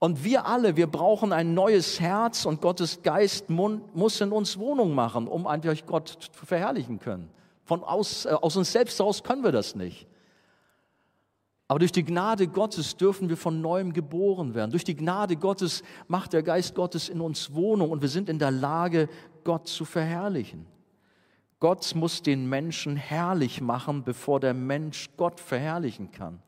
[0.00, 4.94] Und wir alle, wir brauchen ein neues Herz und Gottes Geist muss in uns Wohnung
[4.94, 7.28] machen, um eigentlich Gott zu verherrlichen können.
[7.64, 10.08] Von aus, äh, aus uns selbst heraus können wir das nicht.
[11.68, 14.70] Aber durch die Gnade Gottes dürfen wir von neuem geboren werden.
[14.70, 18.38] Durch die Gnade Gottes macht der Geist Gottes in uns Wohnung und wir sind in
[18.38, 19.06] der Lage,
[19.44, 20.66] Gott zu verherrlichen.
[21.60, 26.42] Gott muss den Menschen herrlich machen, bevor der Mensch Gott verherrlichen kann.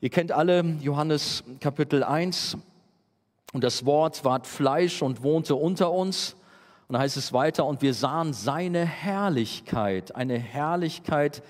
[0.00, 2.56] Ihr kennt alle Johannes Kapitel 1
[3.52, 6.36] und das Wort ward Fleisch und wohnte unter uns.
[6.86, 11.42] Und da heißt es weiter, und wir sahen seine Herrlichkeit, eine Herrlichkeit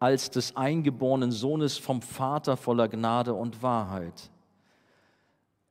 [0.00, 4.30] als des eingeborenen Sohnes vom Vater voller Gnade und Wahrheit.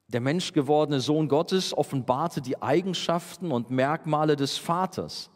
[0.07, 5.29] Der menschgewordene Sohn Gottes offenbarte die Eigenschaften und Merkmale des Vaters.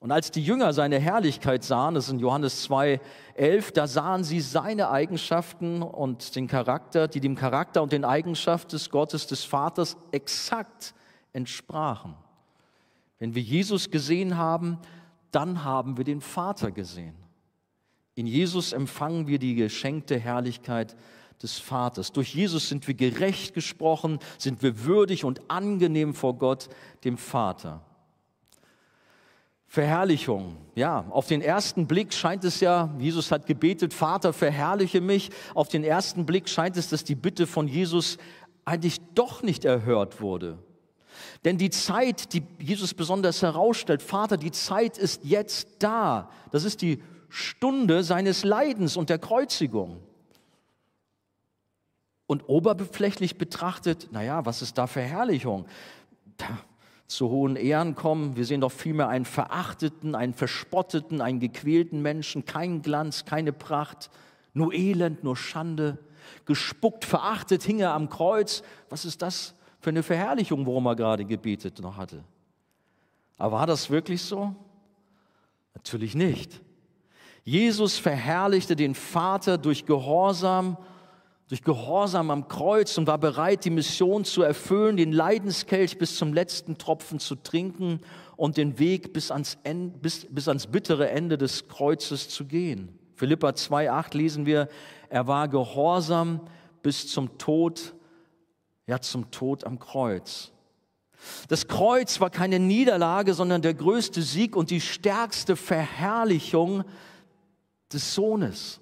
[0.00, 3.00] Und als die Jünger seine Herrlichkeit sahen, das ist in Johannes 2,
[3.34, 8.70] 11, da sahen sie seine Eigenschaften und den Charakter, die dem Charakter und den Eigenschaften
[8.70, 10.94] des Gottes, des Vaters exakt
[11.34, 12.14] entsprachen.
[13.18, 14.78] Wenn wir Jesus gesehen haben,
[15.32, 17.14] dann haben wir den Vater gesehen.
[18.14, 20.96] In Jesus empfangen wir die geschenkte Herrlichkeit
[21.42, 22.12] des Vaters.
[22.12, 26.70] Durch Jesus sind wir gerecht gesprochen, sind wir würdig und angenehm vor Gott,
[27.04, 27.82] dem Vater.
[29.70, 30.56] Verherrlichung.
[30.74, 35.30] Ja, auf den ersten Blick scheint es ja, Jesus hat gebetet, Vater, verherrliche mich.
[35.54, 38.18] Auf den ersten Blick scheint es, dass die Bitte von Jesus
[38.64, 40.58] eigentlich doch nicht erhört wurde.
[41.44, 46.30] Denn die Zeit, die Jesus besonders herausstellt, Vater, die Zeit ist jetzt da.
[46.50, 50.00] Das ist die Stunde seines Leidens und der Kreuzigung.
[52.26, 55.66] Und oberflächlich betrachtet, naja, was ist da Verherrlichung?
[57.10, 58.36] Zu hohen Ehren kommen.
[58.36, 64.10] Wir sehen doch vielmehr einen verachteten, einen verspotteten, einen gequälten Menschen, keinen Glanz, keine Pracht,
[64.52, 65.98] Nur Elend, nur Schande,
[66.44, 68.62] gespuckt, verachtet, hing er am Kreuz.
[68.88, 72.22] Was ist das für eine Verherrlichung, worum er gerade gebetet noch hatte?
[73.38, 74.54] Aber war das wirklich so?
[75.74, 76.60] Natürlich nicht.
[77.42, 80.76] Jesus verherrlichte den Vater durch Gehorsam,
[81.50, 86.32] durch Gehorsam am Kreuz und war bereit, die Mission zu erfüllen, den Leidenskelch bis zum
[86.32, 87.98] letzten Tropfen zu trinken
[88.36, 92.96] und den Weg bis ans, Ende, bis, bis ans bittere Ende des Kreuzes zu gehen.
[93.16, 94.68] Philippa 2,8 lesen wir,
[95.08, 96.40] er war gehorsam
[96.84, 97.94] bis zum Tod,
[98.86, 100.52] ja zum Tod am Kreuz.
[101.48, 106.84] Das Kreuz war keine Niederlage, sondern der größte Sieg und die stärkste Verherrlichung
[107.92, 108.80] des Sohnes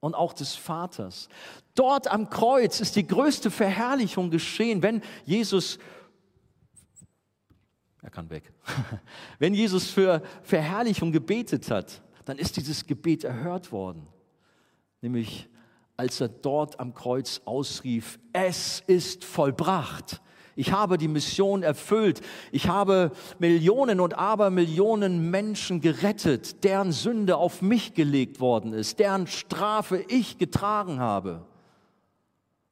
[0.00, 1.28] und auch des Vaters.
[1.74, 5.78] Dort am Kreuz ist die größte Verherrlichung geschehen, wenn Jesus,
[8.02, 8.52] er kann weg,
[9.38, 14.06] wenn Jesus für Verherrlichung gebetet hat, dann ist dieses Gebet erhört worden.
[15.00, 15.48] Nämlich
[15.98, 20.22] als er dort am Kreuz ausrief, es ist vollbracht.
[20.58, 22.20] Ich habe die Mission erfüllt.
[22.50, 29.28] Ich habe Millionen und Abermillionen Menschen gerettet, deren Sünde auf mich gelegt worden ist, deren
[29.28, 31.46] Strafe ich getragen habe.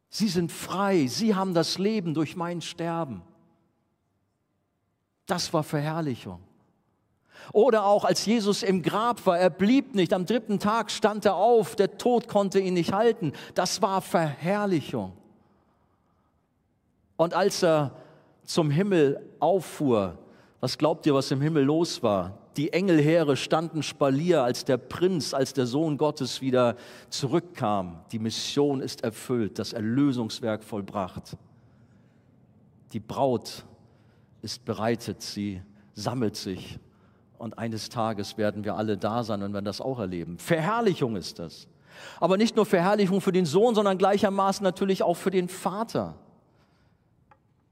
[0.09, 1.07] Sie sind frei.
[1.07, 3.23] Sie haben das Leben durch mein Sterben.
[5.27, 6.41] Das war Verherrlichung.
[7.53, 11.37] Oder auch als Jesus im Grab war, er blieb nicht, am dritten Tag stand er
[11.37, 13.33] auf, der Tod konnte ihn nicht halten.
[13.55, 15.13] Das war Verherrlichung.
[17.17, 17.93] Und als er
[18.45, 20.19] zum Himmel auffuhr,
[20.61, 22.39] was glaubt ihr, was im Himmel los war?
[22.57, 26.77] Die Engelheere standen Spalier, als der Prinz, als der Sohn Gottes wieder
[27.11, 28.01] zurückkam.
[28.13, 31.37] Die Mission ist erfüllt, das Erlösungswerk vollbracht.
[32.93, 33.65] Die Braut
[34.41, 35.61] ist bereitet, sie
[35.95, 36.79] sammelt sich
[37.39, 40.39] und eines Tages werden wir alle da sein und werden das auch erleben.
[40.39, 41.69] Verherrlichung ist das.
[42.21, 46.15] Aber nicht nur Verherrlichung für den Sohn, sondern gleichermaßen natürlich auch für den Vater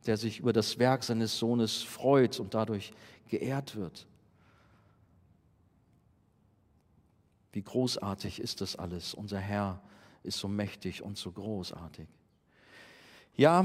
[0.06, 2.92] der sich über das Werk seines Sohnes freut und dadurch
[3.28, 4.06] geehrt wird.
[7.52, 9.14] Wie großartig ist das alles.
[9.14, 9.80] Unser Herr
[10.24, 12.08] ist so mächtig und so großartig.
[13.36, 13.64] Ja,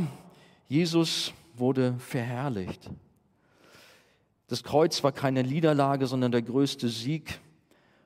[0.67, 2.89] Jesus wurde verherrlicht.
[4.47, 7.39] Das Kreuz war keine Niederlage, sondern der größte Sieg.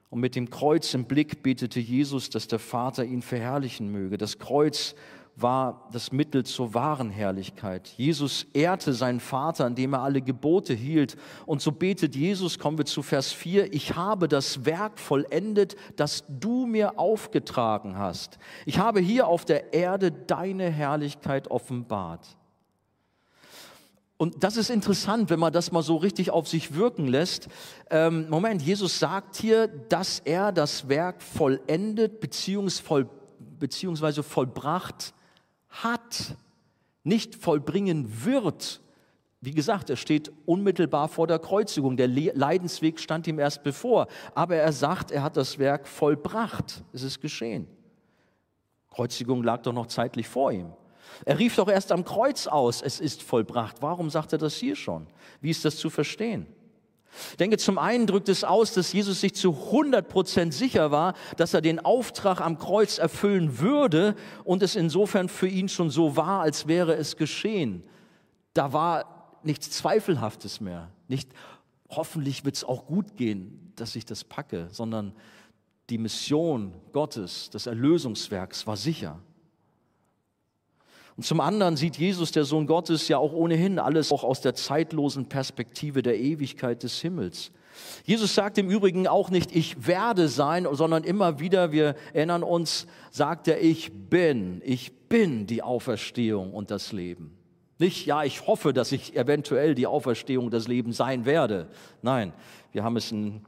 [0.09, 4.17] Und mit dem Kreuz im Blick betete Jesus, dass der Vater ihn verherrlichen möge.
[4.17, 4.95] Das Kreuz
[5.35, 7.87] war das Mittel zur wahren Herrlichkeit.
[7.97, 11.17] Jesus ehrte seinen Vater, indem er alle Gebote hielt.
[11.47, 16.23] Und so betet Jesus, kommen wir zu Vers 4, ich habe das Werk vollendet, das
[16.27, 18.37] du mir aufgetragen hast.
[18.65, 22.37] Ich habe hier auf der Erde deine Herrlichkeit offenbart.
[24.17, 27.47] Und das ist interessant, wenn man das mal so richtig auf sich wirken lässt.
[27.89, 35.15] Ähm, Moment, Jesus sagt hier, dass er das Werk vollendet beziehungsweise vollbracht
[35.73, 36.35] hat,
[37.03, 38.81] nicht vollbringen wird.
[39.41, 41.97] Wie gesagt, er steht unmittelbar vor der Kreuzigung.
[41.97, 44.07] Der Leidensweg stand ihm erst bevor.
[44.33, 46.83] Aber er sagt, er hat das Werk vollbracht.
[46.93, 47.67] Es ist geschehen.
[48.89, 50.71] Kreuzigung lag doch noch zeitlich vor ihm.
[51.25, 53.81] Er rief doch erst am Kreuz aus, es ist vollbracht.
[53.81, 55.07] Warum sagt er das hier schon?
[55.41, 56.47] Wie ist das zu verstehen?
[57.31, 61.13] Ich denke, zum einen drückt es aus, dass Jesus sich zu 100 Prozent sicher war,
[61.37, 66.15] dass er den Auftrag am Kreuz erfüllen würde und es insofern für ihn schon so
[66.15, 67.83] war, als wäre es geschehen.
[68.53, 70.89] Da war nichts Zweifelhaftes mehr.
[71.07, 71.29] Nicht,
[71.89, 75.13] hoffentlich wird es auch gut gehen, dass ich das packe, sondern
[75.89, 79.19] die Mission Gottes, des Erlösungswerks war sicher.
[81.15, 84.55] Und zum anderen sieht Jesus, der Sohn Gottes, ja auch ohnehin alles auch aus der
[84.55, 87.51] zeitlosen Perspektive der Ewigkeit des Himmels.
[88.03, 92.87] Jesus sagt im Übrigen auch nicht, ich werde sein, sondern immer wieder, wir erinnern uns,
[93.11, 97.37] sagt er, ich bin, ich bin die Auferstehung und das Leben.
[97.79, 101.67] Nicht, ja, ich hoffe, dass ich eventuell die Auferstehung und das Leben sein werde.
[102.01, 102.33] Nein,
[102.71, 103.41] wir haben es in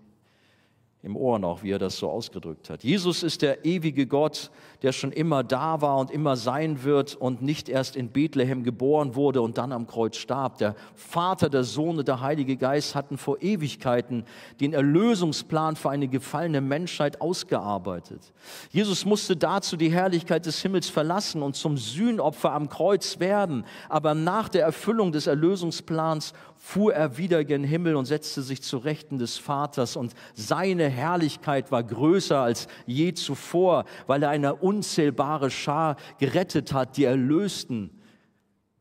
[1.05, 2.83] im Ohr noch, wie er das so ausgedrückt hat.
[2.83, 4.49] Jesus ist der ewige Gott,
[4.81, 9.13] der schon immer da war und immer sein wird und nicht erst in Bethlehem geboren
[9.13, 10.57] wurde und dann am Kreuz starb.
[10.57, 14.25] Der Vater, der Sohn und der Heilige Geist hatten vor Ewigkeiten
[14.59, 18.33] den Erlösungsplan für eine gefallene Menschheit ausgearbeitet.
[18.71, 24.15] Jesus musste dazu die Herrlichkeit des Himmels verlassen und zum Sühnopfer am Kreuz werden, aber
[24.15, 26.33] nach der Erfüllung des Erlösungsplans
[26.65, 31.71] fuhr er wieder gen Himmel und setzte sich zu Rechten des Vaters und seine Herrlichkeit
[31.71, 37.91] war größer als je zuvor, weil er eine unzählbare Schar gerettet hat, die Erlösten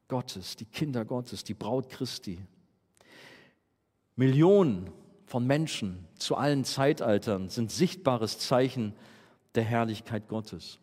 [0.09, 2.39] Gottes, die Kinder Gottes, die Braut Christi.
[4.16, 4.91] Millionen
[5.26, 8.95] von Menschen zu allen Zeitaltern sind sichtbares Zeichen
[9.57, 10.78] der Herrlichkeit Gottes.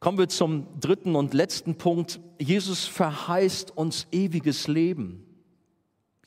[0.00, 2.18] Kommen wir zum dritten und letzten Punkt.
[2.38, 5.27] Jesus verheißt uns ewiges Leben.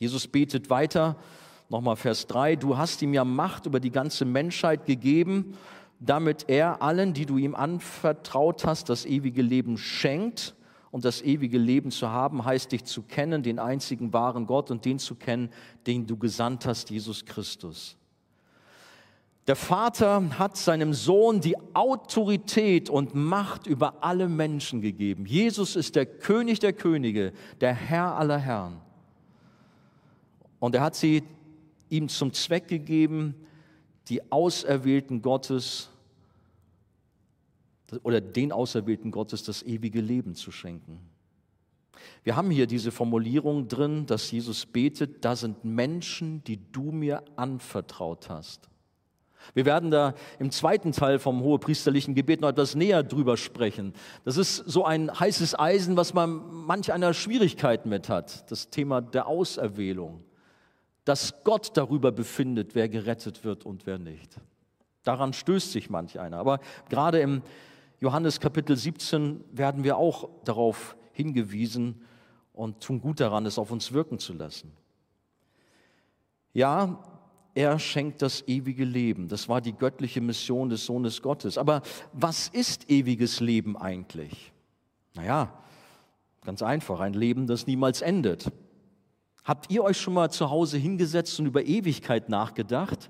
[0.02, 1.16] Jesus betet weiter,
[1.70, 5.54] nochmal Vers 3, du hast ihm ja Macht über die ganze Menschheit gegeben,
[5.99, 10.56] damit er allen, die du ihm anvertraut hast, das ewige Leben schenkt.
[10.89, 14.84] Und das ewige Leben zu haben, heißt dich zu kennen, den einzigen wahren Gott und
[14.84, 15.49] den zu kennen,
[15.88, 17.95] den du gesandt hast, Jesus Christus.
[19.47, 25.26] Der Vater hat seinem Sohn die Autorität und Macht über alle Menschen gegeben.
[25.26, 27.32] Jesus ist der König der Könige,
[27.62, 28.82] der Herr aller Herren.
[30.62, 31.24] Und er hat sie
[31.89, 33.34] ihm zum Zweck gegeben,
[34.09, 35.89] die Auserwählten Gottes
[38.03, 40.99] oder den Auserwählten Gottes das ewige Leben zu schenken.
[42.24, 47.24] Wir haben hier diese Formulierung drin, dass Jesus betet, da sind Menschen, die du mir
[47.36, 48.70] anvertraut hast.
[49.55, 53.93] Wir werden da im zweiten Teil vom hohepriesterlichen Gebet noch etwas näher drüber sprechen.
[54.26, 58.49] Das ist so ein heißes Eisen, was man manch einer Schwierigkeiten mit hat.
[58.51, 60.24] Das Thema der Auserwählung.
[61.06, 64.36] Dass Gott darüber befindet, wer gerettet wird und wer nicht.
[65.04, 66.38] Daran stößt sich manch einer.
[66.38, 67.41] Aber gerade im
[67.99, 72.02] Johannes Kapitel 17 werden wir auch darauf hingewiesen
[72.54, 74.72] und tun gut daran, es auf uns wirken zu lassen.
[76.54, 76.99] Ja,
[77.54, 79.28] er schenkt das ewige Leben.
[79.28, 81.58] Das war die göttliche Mission des Sohnes Gottes.
[81.58, 81.82] Aber
[82.14, 84.52] was ist ewiges Leben eigentlich?
[85.14, 85.54] Naja,
[86.43, 88.52] ganz einfach, ein Leben, das niemals endet.
[89.44, 93.10] Habt ihr euch schon mal zu Hause hingesetzt und über Ewigkeit nachgedacht?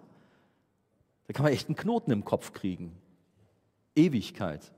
[1.28, 2.96] Da kann man echt einen Knoten im Kopf kriegen.
[3.96, 4.72] Ewigkeit.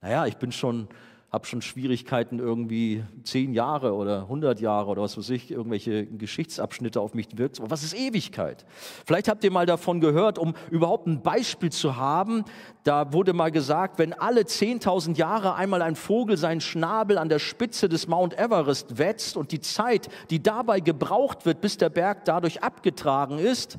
[0.00, 0.88] Naja, ich bin schon
[1.30, 7.00] habe schon Schwierigkeiten, irgendwie zehn Jahre oder hundert Jahre oder was weiß ich, irgendwelche Geschichtsabschnitte
[7.00, 7.60] auf mich wirkt.
[7.62, 8.66] Was ist Ewigkeit?
[9.06, 12.44] Vielleicht habt ihr mal davon gehört, um überhaupt ein Beispiel zu haben.
[12.82, 17.38] Da wurde mal gesagt, wenn alle 10.000 Jahre einmal ein Vogel seinen Schnabel an der
[17.38, 22.24] Spitze des Mount Everest wetzt und die Zeit, die dabei gebraucht wird, bis der Berg
[22.24, 23.78] dadurch abgetragen ist,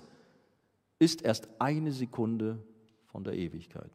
[0.99, 2.59] ist erst eine Sekunde
[3.07, 3.91] von der Ewigkeit.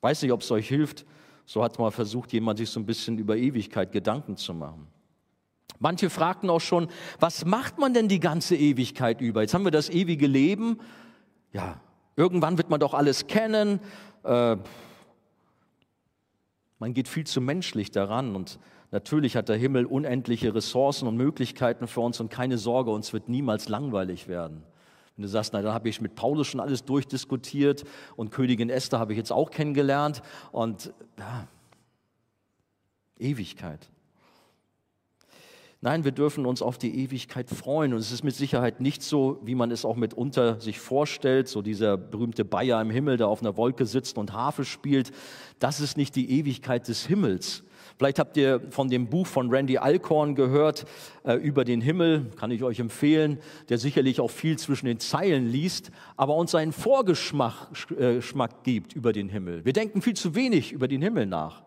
[0.00, 1.04] Weiß nicht, ob es euch hilft,
[1.50, 4.86] so hat mal versucht, jemand sich so ein bisschen über Ewigkeit Gedanken zu machen.
[5.80, 6.86] Manche fragten auch schon,
[7.18, 9.40] was macht man denn die ganze Ewigkeit über?
[9.40, 10.78] Jetzt haben wir das ewige Leben.
[11.52, 11.80] Ja,
[12.14, 13.80] irgendwann wird man doch alles kennen.
[14.22, 14.58] Äh,
[16.78, 18.60] man geht viel zu menschlich daran und
[18.92, 23.28] natürlich hat der Himmel unendliche Ressourcen und Möglichkeiten für uns und keine Sorge, uns wird
[23.28, 24.62] niemals langweilig werden.
[25.20, 27.84] Wenn du sagst, na, dann habe ich mit Paulus schon alles durchdiskutiert
[28.16, 31.46] und Königin Esther habe ich jetzt auch kennengelernt und ja,
[33.18, 33.90] Ewigkeit.
[35.82, 37.92] Nein, wir dürfen uns auf die Ewigkeit freuen.
[37.92, 41.60] Und es ist mit Sicherheit nicht so, wie man es auch mitunter sich vorstellt, so
[41.60, 45.12] dieser berühmte Bayer im Himmel, der auf einer Wolke sitzt und Harfe spielt.
[45.58, 47.62] Das ist nicht die Ewigkeit des Himmels.
[48.00, 50.86] Vielleicht habt ihr von dem Buch von Randy Alcorn gehört
[51.22, 53.38] äh, über den Himmel, kann ich euch empfehlen,
[53.68, 58.22] der sicherlich auch viel zwischen den Zeilen liest, aber uns einen Vorgeschmack äh,
[58.62, 59.66] gibt über den Himmel.
[59.66, 61.62] Wir denken viel zu wenig über den Himmel nach.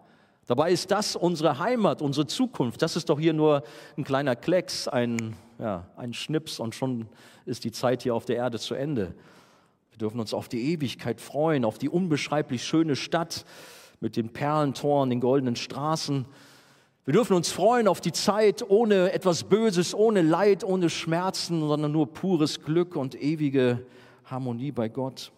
[0.47, 2.81] Dabei ist das unsere Heimat, unsere Zukunft.
[2.81, 3.61] Das ist doch hier nur
[3.95, 7.09] ein kleiner Klecks, ein, ja, ein Schnips und schon
[7.45, 9.13] ist die Zeit hier auf der Erde zu Ende.
[9.91, 13.45] Wir dürfen uns auf die Ewigkeit freuen, auf die unbeschreiblich schöne Stadt,
[14.03, 16.25] mit den Perlentoren, den goldenen Straßen.
[17.05, 21.93] Wir dürfen uns freuen auf die Zeit ohne etwas Böses, ohne Leid, ohne Schmerzen, sondern
[21.93, 23.85] nur pures Glück und ewige
[24.25, 25.31] Harmonie bei Gott.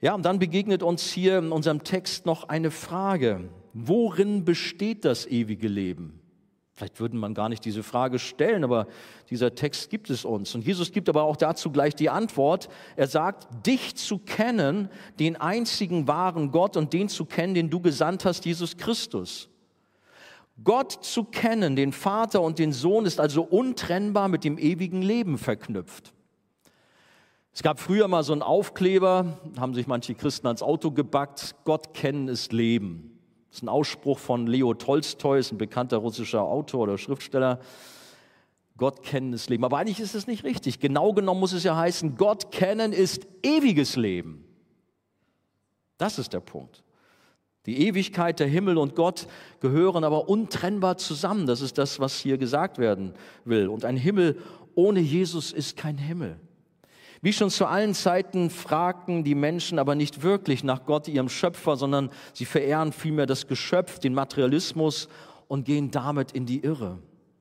[0.00, 3.48] Ja, und dann begegnet uns hier in unserem Text noch eine Frage.
[3.74, 6.17] Worin besteht das ewige Leben?
[6.78, 8.86] Vielleicht würde man gar nicht diese Frage stellen, aber
[9.30, 10.54] dieser Text gibt es uns.
[10.54, 12.68] Und Jesus gibt aber auch dazu gleich die Antwort.
[12.94, 17.80] Er sagt, dich zu kennen, den einzigen wahren Gott und den zu kennen, den du
[17.80, 19.48] gesandt hast, Jesus Christus.
[20.62, 25.36] Gott zu kennen, den Vater und den Sohn, ist also untrennbar mit dem ewigen Leben
[25.36, 26.12] verknüpft.
[27.52, 31.92] Es gab früher mal so einen Aufkleber, haben sich manche Christen ans Auto gebackt, Gott
[31.92, 33.17] kennen ist Leben.
[33.48, 37.60] Das ist ein Ausspruch von Leo Tolstoi, ist ein bekannter russischer Autor oder Schriftsteller.
[38.76, 39.64] Gott kennen ist Leben.
[39.64, 40.78] Aber eigentlich ist es nicht richtig.
[40.78, 44.44] Genau genommen muss es ja heißen, Gott kennen ist ewiges Leben.
[45.96, 46.84] Das ist der Punkt.
[47.66, 49.26] Die Ewigkeit, der Himmel und Gott
[49.60, 51.46] gehören aber untrennbar zusammen.
[51.46, 53.68] Das ist das, was hier gesagt werden will.
[53.68, 54.38] Und ein Himmel
[54.74, 56.38] ohne Jesus ist kein Himmel.
[57.20, 61.76] Wie schon zu allen Zeiten fragten die Menschen aber nicht wirklich nach Gott, ihrem Schöpfer,
[61.76, 65.08] sondern sie verehren vielmehr das Geschöpf, den Materialismus
[65.48, 66.98] und gehen damit in die Irre.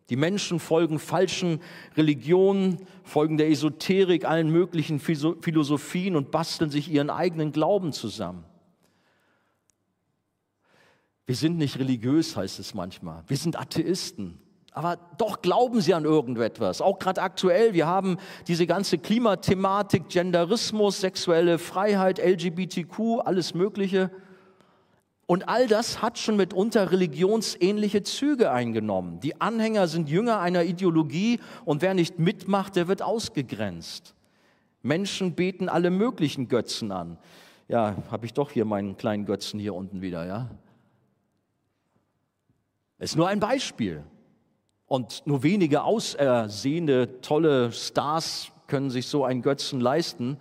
[0.10, 1.62] Die Menschen folgen falschen
[1.96, 8.46] Religionen, folgen der Esoterik, allen möglichen Philosophien und basteln sich ihren eigenen Glauben zusammen.
[11.26, 13.24] Wir sind nicht religiös, heißt es manchmal.
[13.28, 14.40] Wir sind Atheisten.
[14.78, 16.82] Aber doch glauben sie an irgendetwas.
[16.82, 18.18] Auch gerade aktuell, wir haben
[18.48, 24.12] diese ganze Klimathematik, Genderismus, sexuelle Freiheit, LGBTQ, alles Mögliche.
[25.26, 29.20] Und all das hat schon mitunter religionsähnliche Züge eingenommen.
[29.20, 34.14] Die Anhänger sind Jünger einer Ideologie und wer nicht mitmacht, der wird ausgegrenzt.
[34.84, 37.18] Menschen beten alle möglichen Götzen an.
[37.68, 40.52] Ja, habe ich doch hier meinen kleinen Götzen hier unten wieder, ja?
[43.00, 44.04] Ist nur ein Beispiel.
[44.88, 50.38] Und nur wenige ausersehende, tolle Stars können sich so einen Götzen leisten.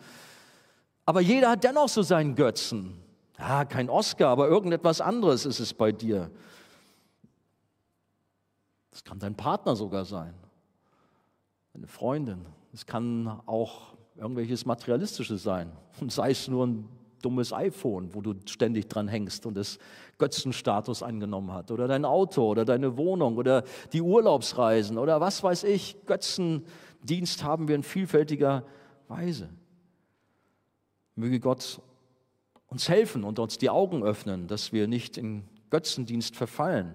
[1.05, 2.97] Aber jeder hat dennoch so seinen Götzen.
[3.39, 6.31] Ja, kein Oscar, aber irgendetwas anderes ist es bei dir.
[8.91, 10.33] Das kann dein Partner sogar sein,
[11.75, 12.47] deine Freundin.
[12.73, 15.71] Es kann auch irgendwelches Materialistisches sein.
[16.01, 16.89] Und sei es nur ein
[17.27, 19.81] dummes iPhone, wo du ständig dran hängst und es
[20.19, 21.73] Götzenstatus angenommen hat.
[21.73, 25.97] Oder dein Auto oder deine Wohnung oder die Urlaubsreisen oder was weiß ich.
[26.07, 28.65] Götzendienst haben wir in vielfältiger
[29.09, 29.49] Weise.
[31.17, 31.81] Möge Gott
[32.69, 36.95] uns helfen und uns die Augen öffnen, dass wir nicht in Götzendienst verfallen.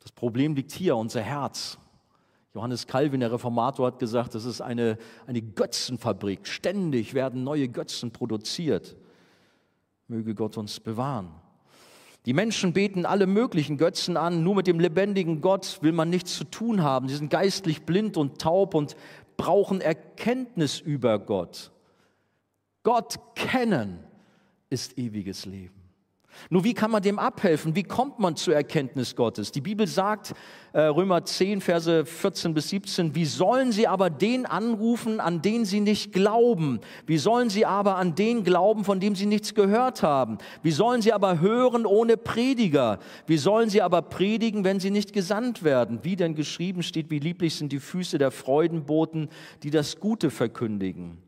[0.00, 1.78] Das Problem liegt hier, unser Herz.
[2.54, 4.96] Johannes Calvin, der Reformator, hat gesagt, das ist eine,
[5.26, 6.46] eine Götzenfabrik.
[6.46, 8.96] Ständig werden neue Götzen produziert.
[10.06, 11.30] Möge Gott uns bewahren.
[12.26, 16.36] Die Menschen beten alle möglichen Götzen an, nur mit dem lebendigen Gott will man nichts
[16.36, 17.08] zu tun haben.
[17.08, 18.96] Sie sind geistlich blind und taub und
[19.36, 21.72] brauchen Erkenntnis über Gott.
[22.84, 23.98] Gott kennen
[24.70, 25.73] ist ewiges Leben.
[26.50, 27.74] Nur wie kann man dem abhelfen?
[27.76, 29.52] Wie kommt man zur Erkenntnis Gottes?
[29.52, 30.34] Die Bibel sagt,
[30.72, 35.64] äh, Römer 10, Verse 14 bis 17, wie sollen sie aber den anrufen, an den
[35.64, 36.80] sie nicht glauben?
[37.06, 40.38] Wie sollen sie aber an den glauben, von dem sie nichts gehört haben?
[40.62, 42.98] Wie sollen sie aber hören ohne Prediger?
[43.26, 46.00] Wie sollen sie aber predigen, wenn sie nicht gesandt werden?
[46.02, 49.28] Wie denn geschrieben steht, wie lieblich sind die Füße der Freudenboten,
[49.62, 51.18] die das Gute verkündigen.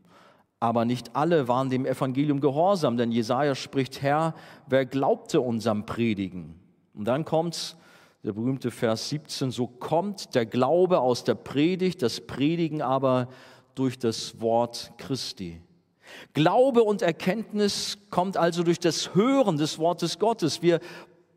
[0.59, 4.33] Aber nicht alle waren dem Evangelium gehorsam, denn Jesaja spricht: Herr,
[4.67, 6.59] wer glaubte unserem Predigen?
[6.93, 7.77] Und dann kommt
[8.23, 13.27] der berühmte Vers 17: So kommt der Glaube aus der Predigt, das Predigen aber
[13.75, 15.61] durch das Wort Christi.
[16.33, 20.61] Glaube und Erkenntnis kommt also durch das Hören des Wortes Gottes.
[20.61, 20.79] Wir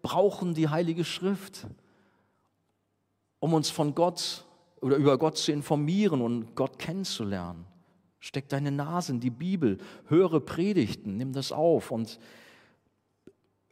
[0.02, 1.66] brauchen die Heilige Schrift,
[3.40, 4.46] um uns von Gott
[4.80, 7.66] oder über Gott zu informieren und Gott kennenzulernen.
[8.20, 12.18] Steck deine Nase in die Bibel, höre Predigten, nimm das auf und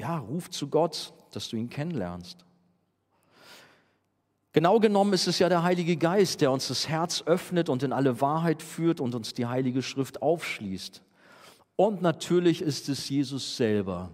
[0.01, 2.45] ja, ruf zu Gott, dass du ihn kennenlernst.
[4.53, 7.93] Genau genommen ist es ja der Heilige Geist, der uns das Herz öffnet und in
[7.93, 11.03] alle Wahrheit führt und uns die Heilige Schrift aufschließt.
[11.77, 14.11] Und natürlich ist es Jesus selber,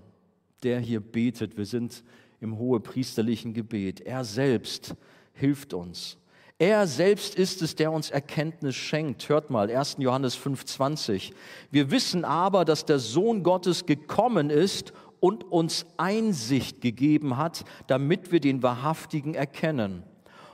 [0.63, 1.57] der hier betet.
[1.57, 2.03] Wir sind
[2.41, 4.01] im hohepriesterlichen Gebet.
[4.01, 4.97] Er selbst
[5.33, 6.19] hilft uns.
[6.59, 9.29] Er selbst ist es, der uns Erkenntnis schenkt.
[9.29, 9.97] Hört mal, 1.
[9.99, 11.33] Johannes 5,20.
[11.71, 18.31] Wir wissen aber, dass der Sohn Gottes gekommen ist und uns Einsicht gegeben hat, damit
[18.31, 20.05] wir den Wahrhaftigen erkennen.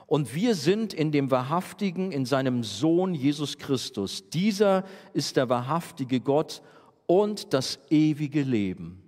[0.07, 4.27] Und wir sind in dem Wahrhaftigen, in seinem Sohn Jesus Christus.
[4.29, 4.83] Dieser
[5.13, 6.63] ist der wahrhaftige Gott
[7.05, 9.03] und das ewige Leben.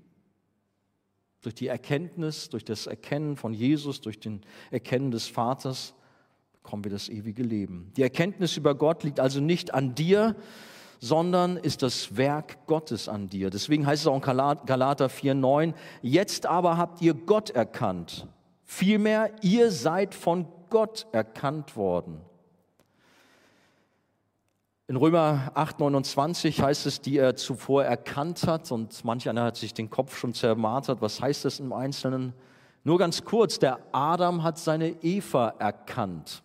[1.41, 4.41] Durch die Erkenntnis, durch das Erkennen von Jesus, durch den
[4.71, 5.93] Erkennen des Vaters
[6.63, 7.91] bekommen wir das ewige Leben.
[7.97, 10.35] Die Erkenntnis über Gott liegt also nicht an dir,
[11.01, 13.49] sondern ist das Werk Gottes an dir.
[13.49, 18.27] Deswegen heißt es auch in Galater 4,9, jetzt aber habt ihr Gott erkannt.
[18.63, 22.21] Vielmehr, ihr seid von Gott erkannt worden.
[24.87, 29.57] In Römer 8, 29 heißt es, die er zuvor erkannt hat, und manch einer hat
[29.57, 31.01] sich den Kopf schon zermartert.
[31.01, 32.31] Was heißt das im Einzelnen?
[32.85, 36.42] Nur ganz kurz, der Adam hat seine Eva erkannt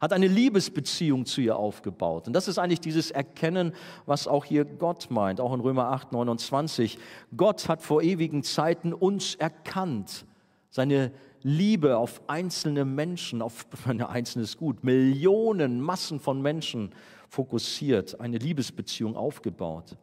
[0.00, 2.26] hat eine Liebesbeziehung zu ihr aufgebaut.
[2.26, 3.74] Und das ist eigentlich dieses Erkennen,
[4.06, 6.98] was auch hier Gott meint, auch in Römer 8, 29.
[7.36, 10.24] Gott hat vor ewigen Zeiten uns erkannt,
[10.70, 16.92] seine Liebe auf einzelne Menschen, auf ein einzelnes Gut, Millionen, Massen von Menschen
[17.28, 19.96] fokussiert, eine Liebesbeziehung aufgebaut.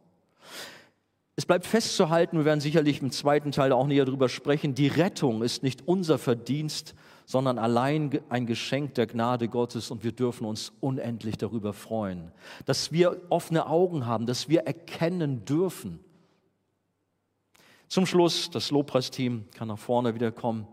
[1.35, 5.43] Es bleibt festzuhalten, wir werden sicherlich im zweiten Teil auch näher darüber sprechen, die Rettung
[5.43, 6.95] ist nicht unser Verdienst,
[7.27, 12.31] sondern allein ein Geschenk der Gnade Gottes und wir dürfen uns unendlich darüber freuen,
[12.65, 15.99] dass wir offene Augen haben, dass wir erkennen dürfen.
[17.89, 20.67] Zum Schluss, das Lobpreisteam kann nach vorne wieder kommen.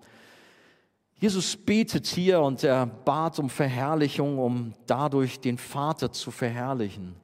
[1.17, 7.17] Jesus betet hier und er bat um Verherrlichung, um dadurch den Vater zu verherrlichen.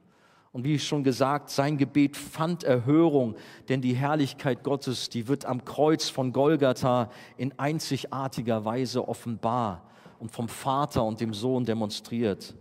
[0.53, 3.35] Und wie schon gesagt, sein Gebet fand Erhörung,
[3.69, 9.89] denn die Herrlichkeit Gottes, die wird am Kreuz von Golgatha in einzigartiger Weise offenbar
[10.19, 12.53] und vom Vater und dem Sohn demonstriert.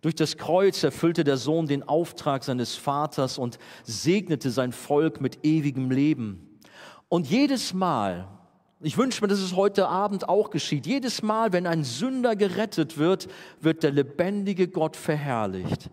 [0.00, 5.44] Durch das Kreuz erfüllte der Sohn den Auftrag seines Vaters und segnete sein Volk mit
[5.44, 6.58] ewigem Leben.
[7.08, 8.28] Und jedes Mal,
[8.80, 12.96] ich wünsche mir, dass es heute Abend auch geschieht, jedes Mal, wenn ein Sünder gerettet
[12.96, 13.26] wird,
[13.60, 15.90] wird der lebendige Gott verherrlicht.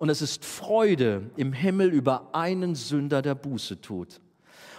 [0.00, 4.18] Und es ist Freude im Himmel über einen Sünder, der Buße tut.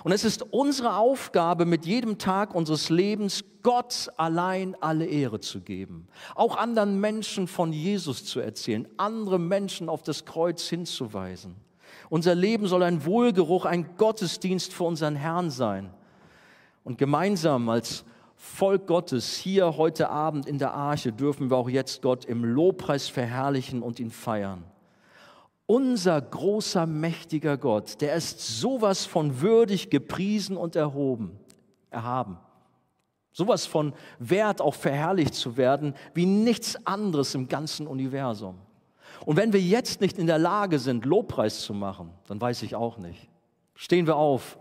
[0.04, 5.62] Und es ist unsere Aufgabe, mit jedem Tag unseres Lebens Gott allein alle Ehre zu
[5.62, 6.08] geben.
[6.34, 11.56] Auch anderen Menschen von Jesus zu erzählen, andere Menschen auf das Kreuz hinzuweisen.
[12.10, 15.94] Unser Leben soll ein Wohlgeruch, ein Gottesdienst für unseren Herrn sein.
[16.84, 18.06] Und gemeinsam als
[18.38, 23.08] Volk Gottes hier heute Abend in der Arche dürfen wir auch jetzt Gott im Lobpreis
[23.08, 24.64] verherrlichen und ihn feiern.
[25.72, 31.40] Unser großer, mächtiger Gott, der ist sowas von würdig gepriesen und erhoben,
[31.90, 32.38] erhaben.
[33.32, 38.56] Sowas von wert, auch verherrlicht zu werden, wie nichts anderes im ganzen Universum.
[39.26, 42.76] Und wenn wir jetzt nicht in der Lage sind, Lobpreis zu machen, dann weiß ich
[42.76, 43.30] auch nicht.
[43.74, 44.60] Stehen wir auf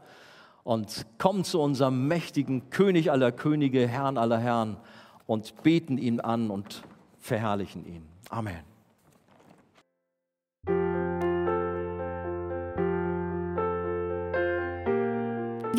[0.63, 4.77] und kommen zu unserem mächtigen König aller Könige, Herrn aller Herren
[5.27, 6.85] und beten ihn an und
[7.19, 8.07] verherrlichen ihn.
[8.29, 8.70] Amen.